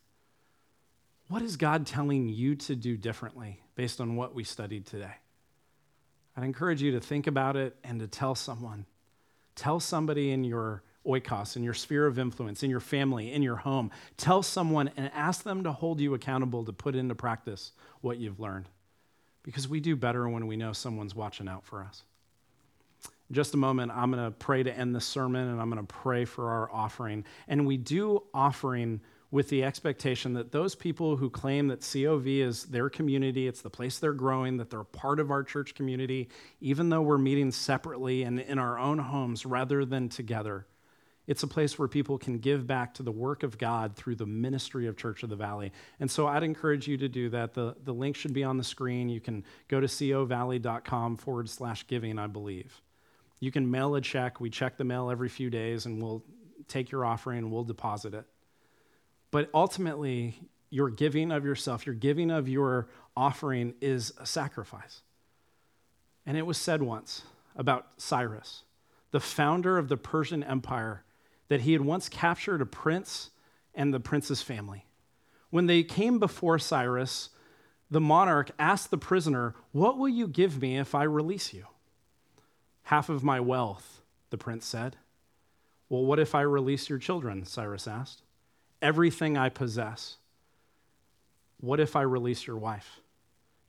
What 1.28 1.40
is 1.40 1.56
God 1.56 1.86
telling 1.86 2.28
you 2.28 2.56
to 2.56 2.76
do 2.76 2.98
differently 2.98 3.62
based 3.74 4.02
on 4.02 4.16
what 4.16 4.34
we 4.34 4.44
studied 4.44 4.84
today? 4.84 5.14
I'd 6.36 6.44
encourage 6.44 6.82
you 6.82 6.92
to 6.92 7.00
think 7.00 7.26
about 7.26 7.56
it 7.56 7.74
and 7.82 8.00
to 8.00 8.06
tell 8.06 8.34
someone. 8.34 8.84
Tell 9.54 9.80
somebody 9.80 10.30
in 10.30 10.44
your 10.44 10.82
oikos, 11.06 11.56
in 11.56 11.62
your 11.62 11.74
sphere 11.74 12.06
of 12.06 12.18
influence, 12.18 12.62
in 12.62 12.70
your 12.70 12.80
family, 12.80 13.32
in 13.32 13.42
your 13.42 13.56
home. 13.56 13.90
Tell 14.16 14.42
someone 14.42 14.90
and 14.96 15.10
ask 15.14 15.42
them 15.42 15.64
to 15.64 15.72
hold 15.72 16.00
you 16.00 16.14
accountable 16.14 16.64
to 16.64 16.72
put 16.72 16.94
into 16.94 17.14
practice 17.14 17.72
what 18.00 18.18
you've 18.18 18.40
learned. 18.40 18.68
Because 19.42 19.68
we 19.68 19.80
do 19.80 19.96
better 19.96 20.28
when 20.28 20.46
we 20.46 20.56
know 20.56 20.72
someone's 20.72 21.14
watching 21.14 21.48
out 21.48 21.64
for 21.64 21.82
us. 21.82 22.04
In 23.28 23.34
just 23.34 23.54
a 23.54 23.56
moment, 23.56 23.90
I'm 23.92 24.12
going 24.12 24.24
to 24.24 24.30
pray 24.30 24.62
to 24.62 24.72
end 24.72 24.94
the 24.94 25.00
sermon 25.00 25.48
and 25.48 25.60
I'm 25.60 25.70
going 25.70 25.84
to 25.84 25.92
pray 25.92 26.24
for 26.24 26.50
our 26.50 26.70
offering. 26.70 27.24
And 27.48 27.66
we 27.66 27.76
do 27.76 28.22
offering 28.32 29.00
with 29.32 29.48
the 29.48 29.64
expectation 29.64 30.34
that 30.34 30.52
those 30.52 30.74
people 30.74 31.16
who 31.16 31.30
claim 31.30 31.68
that 31.68 31.80
COV 31.80 32.26
is 32.28 32.64
their 32.66 32.90
community, 32.90 33.48
it's 33.48 33.62
the 33.62 33.70
place 33.70 33.98
they're 33.98 34.12
growing, 34.12 34.58
that 34.58 34.68
they're 34.68 34.80
a 34.80 34.84
part 34.84 35.18
of 35.18 35.30
our 35.30 35.42
church 35.42 35.74
community, 35.74 36.28
even 36.60 36.90
though 36.90 37.00
we're 37.00 37.16
meeting 37.16 37.50
separately 37.50 38.22
and 38.24 38.38
in 38.38 38.58
our 38.58 38.78
own 38.78 38.98
homes 38.98 39.46
rather 39.46 39.86
than 39.86 40.10
together, 40.10 40.66
it's 41.26 41.42
a 41.42 41.46
place 41.46 41.78
where 41.78 41.88
people 41.88 42.18
can 42.18 42.38
give 42.38 42.66
back 42.66 42.92
to 42.94 43.02
the 43.02 43.10
work 43.10 43.42
of 43.42 43.56
God 43.56 43.96
through 43.96 44.16
the 44.16 44.26
ministry 44.26 44.86
of 44.86 44.98
Church 44.98 45.22
of 45.22 45.30
the 45.30 45.36
Valley. 45.36 45.72
And 45.98 46.10
so 46.10 46.26
I'd 46.26 46.42
encourage 46.42 46.86
you 46.86 46.98
to 46.98 47.08
do 47.08 47.30
that. 47.30 47.54
The, 47.54 47.74
the 47.84 47.94
link 47.94 48.16
should 48.16 48.34
be 48.34 48.44
on 48.44 48.58
the 48.58 48.64
screen. 48.64 49.08
You 49.08 49.20
can 49.20 49.44
go 49.68 49.80
to 49.80 49.86
covalley.com 49.86 51.16
forward 51.16 51.48
slash 51.48 51.86
giving, 51.86 52.18
I 52.18 52.26
believe. 52.26 52.82
You 53.40 53.50
can 53.50 53.70
mail 53.70 53.94
a 53.94 54.00
check. 54.02 54.40
We 54.40 54.50
check 54.50 54.76
the 54.76 54.84
mail 54.84 55.10
every 55.10 55.30
few 55.30 55.48
days 55.48 55.86
and 55.86 56.02
we'll 56.02 56.22
take 56.68 56.90
your 56.90 57.06
offering 57.06 57.38
and 57.38 57.50
we'll 57.50 57.64
deposit 57.64 58.12
it. 58.12 58.26
But 59.32 59.50
ultimately, 59.52 60.38
your 60.70 60.90
giving 60.90 61.32
of 61.32 61.44
yourself, 61.44 61.84
your 61.84 61.96
giving 61.96 62.30
of 62.30 62.48
your 62.48 62.86
offering 63.16 63.74
is 63.80 64.12
a 64.18 64.26
sacrifice. 64.26 65.02
And 66.24 66.36
it 66.36 66.46
was 66.46 66.56
said 66.56 66.82
once 66.82 67.22
about 67.56 67.88
Cyrus, 67.96 68.62
the 69.10 69.20
founder 69.20 69.78
of 69.78 69.88
the 69.88 69.96
Persian 69.96 70.44
Empire 70.44 71.02
that 71.48 71.62
he 71.62 71.72
had 71.72 71.82
once 71.82 72.08
captured 72.08 72.62
a 72.62 72.66
prince 72.66 73.30
and 73.74 73.92
the 73.92 74.00
prince's 74.00 74.42
family. 74.42 74.86
When 75.50 75.66
they 75.66 75.82
came 75.82 76.18
before 76.18 76.58
Cyrus, 76.58 77.30
the 77.90 78.00
monarch 78.00 78.50
asked 78.58 78.90
the 78.90 78.98
prisoner, 78.98 79.54
What 79.72 79.98
will 79.98 80.08
you 80.08 80.28
give 80.28 80.62
me 80.62 80.78
if 80.78 80.94
I 80.94 81.02
release 81.02 81.52
you? 81.52 81.66
Half 82.84 83.08
of 83.08 83.24
my 83.24 83.40
wealth, 83.40 84.02
the 84.30 84.38
prince 84.38 84.66
said. 84.66 84.96
Well, 85.88 86.04
what 86.04 86.18
if 86.18 86.34
I 86.34 86.40
release 86.42 86.88
your 86.88 86.98
children? 86.98 87.44
Cyrus 87.44 87.86
asked. 87.86 88.22
Everything 88.82 89.38
I 89.38 89.48
possess. 89.48 90.16
What 91.60 91.80
if 91.80 91.96
I 91.96 92.02
release 92.02 92.46
your 92.46 92.56
wife? 92.58 93.00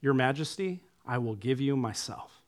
Your 0.02 0.12
majesty, 0.12 0.82
I 1.06 1.18
will 1.18 1.36
give 1.36 1.60
you 1.60 1.76
myself. 1.76 2.42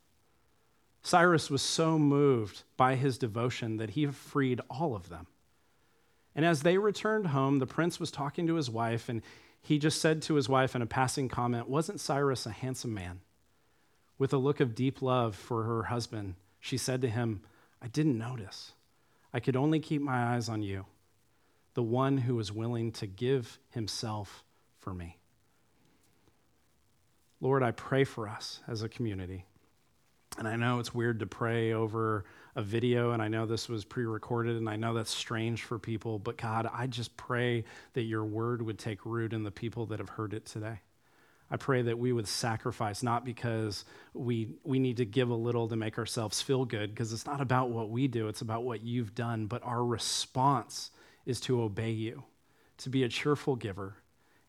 Cyrus 1.03 1.49
was 1.49 1.63
so 1.63 2.01
moved 2.01 2.65
by 2.77 2.97
his 2.97 3.17
devotion 3.17 3.77
that 3.77 3.91
he 3.91 4.07
freed 4.07 4.61
all 4.69 4.97
of 4.97 5.09
them. 5.09 5.29
And 6.35 6.45
as 6.45 6.63
they 6.63 6.79
returned 6.79 7.29
home, 7.29 7.61
the 7.61 7.67
prince 7.67 8.01
was 8.01 8.11
talking 8.11 8.49
to 8.49 8.57
his 8.57 8.69
wife, 8.69 9.09
and 9.09 9.23
he 9.63 9.79
just 9.79 10.01
said 10.01 10.21
to 10.23 10.35
his 10.35 10.49
wife 10.49 10.75
in 10.75 10.83
a 10.83 10.87
passing 10.87 11.29
comment, 11.29 11.69
Wasn't 11.69 12.01
Cyrus 12.01 12.45
a 12.45 12.51
handsome 12.51 12.93
man? 12.93 13.21
With 14.19 14.33
a 14.33 14.39
look 14.39 14.59
of 14.59 14.75
deep 14.75 15.01
love 15.01 15.37
for 15.37 15.63
her 15.63 15.85
husband, 15.85 16.35
she 16.59 16.77
said 16.77 17.01
to 17.03 17.09
him, 17.09 17.41
I 17.81 17.87
didn't 17.87 18.19
notice. 18.19 18.73
I 19.33 19.39
could 19.39 19.55
only 19.55 19.79
keep 19.79 20.03
my 20.03 20.35
eyes 20.35 20.49
on 20.49 20.63
you, 20.63 20.87
the 21.77 21.83
one 21.83 22.17
who 22.17 22.35
was 22.35 22.51
willing 22.51 22.91
to 22.91 23.07
give 23.07 23.59
himself 23.69 24.43
for 24.79 24.95
me. 24.95 25.19
Lord, 27.39 27.63
I 27.63 27.73
pray 27.73 28.05
for 28.05 28.27
us 28.27 28.61
as 28.67 28.83
a 28.83 28.89
community. 28.89 29.45
And 30.39 30.49
I 30.49 30.57
know 30.57 30.79
it's 30.81 30.95
weird 30.95 31.21
to 31.21 31.27
pray 31.27 31.75
over 31.75 32.25
a 32.55 32.63
video, 32.63 33.11
and 33.11 33.21
I 33.21 33.29
know 33.29 33.45
this 33.45 33.69
was 33.69 33.85
pre 33.85 34.07
recorded, 34.07 34.57
and 34.57 34.71
I 34.71 34.77
know 34.77 34.95
that's 34.95 35.11
strange 35.11 35.65
for 35.65 35.79
people, 35.79 36.19
but 36.19 36.39
God, 36.39 36.67
I 36.73 36.87
just 36.87 37.15
pray 37.19 37.65
that 37.93 38.03
your 38.03 38.25
word 38.25 38.63
would 38.63 38.79
take 38.79 39.05
root 39.05 39.35
in 39.35 39.45
the 39.45 39.51
people 39.51 39.85
that 39.87 39.99
have 39.99 40.09
heard 40.09 40.33
it 40.33 40.47
today. 40.47 40.81
I 41.51 41.59
pray 41.59 41.83
that 41.83 41.99
we 41.99 42.11
would 42.11 42.27
sacrifice, 42.27 43.03
not 43.03 43.27
because 43.27 43.85
we, 44.15 44.49
we 44.65 44.79
need 44.79 44.97
to 44.97 45.05
give 45.05 45.29
a 45.29 45.35
little 45.35 45.69
to 45.69 45.77
make 45.77 45.99
ourselves 45.99 46.41
feel 46.41 46.65
good, 46.65 46.89
because 46.95 47.13
it's 47.13 47.27
not 47.27 47.43
about 47.43 47.69
what 47.69 47.91
we 47.91 48.09
do, 48.09 48.29
it's 48.29 48.41
about 48.41 48.65
what 48.65 48.83
you've 48.83 49.15
done, 49.15 49.45
but 49.45 49.63
our 49.63 49.85
response 49.85 50.91
is 51.27 51.41
to 51.41 51.61
obey 51.61 51.91
you, 51.91 52.23
to 52.79 52.89
be 52.89 53.03
a 53.03 53.09
cheerful 53.09 53.57
giver, 53.57 53.97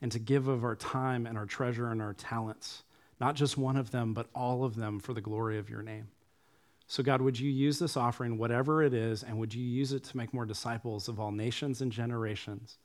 and 0.01 0.11
to 0.11 0.19
give 0.19 0.47
of 0.47 0.63
our 0.63 0.75
time 0.75 1.25
and 1.25 1.37
our 1.37 1.45
treasure 1.45 1.89
and 1.89 2.01
our 2.01 2.13
talents 2.13 2.83
not 3.19 3.35
just 3.35 3.57
one 3.57 3.77
of 3.77 3.91
them, 3.91 4.13
but 4.13 4.27
all 4.35 4.63
of 4.63 4.75
them 4.75 4.99
for 4.99 5.13
the 5.13 5.21
glory 5.21 5.57
of 5.57 5.69
your 5.69 5.81
name. 5.81 6.07
So, 6.87 7.03
God, 7.03 7.21
would 7.21 7.37
you 7.37 7.49
use 7.49 7.79
this 7.79 7.97
offering, 7.97 8.37
whatever 8.37 8.81
it 8.81 8.93
is, 8.93 9.23
and 9.23 9.37
would 9.39 9.53
you 9.53 9.63
use 9.63 9.91
it 9.91 10.03
to 10.05 10.17
make 10.17 10.33
more 10.33 10.45
disciples 10.45 11.07
of 11.07 11.19
all 11.19 11.31
nations 11.31 11.81
and 11.81 11.91
generations? 11.91 12.77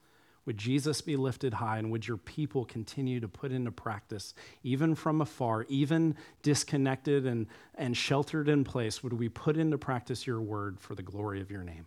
Would 0.45 0.57
Jesus 0.57 0.99
be 0.99 1.15
lifted 1.15 1.53
high, 1.53 1.77
and 1.77 1.89
would 1.91 2.05
your 2.05 2.17
people 2.17 2.65
continue 2.65 3.21
to 3.21 3.29
put 3.29 3.53
into 3.53 3.71
practice, 3.71 4.33
even 4.61 4.93
from 4.93 5.21
afar, 5.21 5.65
even 5.69 6.15
disconnected 6.41 7.25
and, 7.25 7.47
and 7.75 7.95
sheltered 7.95 8.49
in 8.49 8.65
place, 8.65 9.01
would 9.01 9.13
we 9.13 9.29
put 9.29 9.55
into 9.55 9.77
practice 9.77 10.27
your 10.27 10.41
word 10.41 10.81
for 10.81 10.95
the 10.95 11.03
glory 11.03 11.39
of 11.39 11.49
your 11.49 11.63
name? 11.63 11.85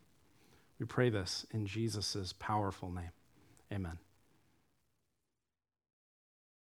We 0.78 0.86
pray 0.86 1.10
this 1.10 1.46
in 1.52 1.66
Jesus' 1.66 2.34
powerful 2.38 2.90
name. 2.90 3.10
Amen. 3.72 3.98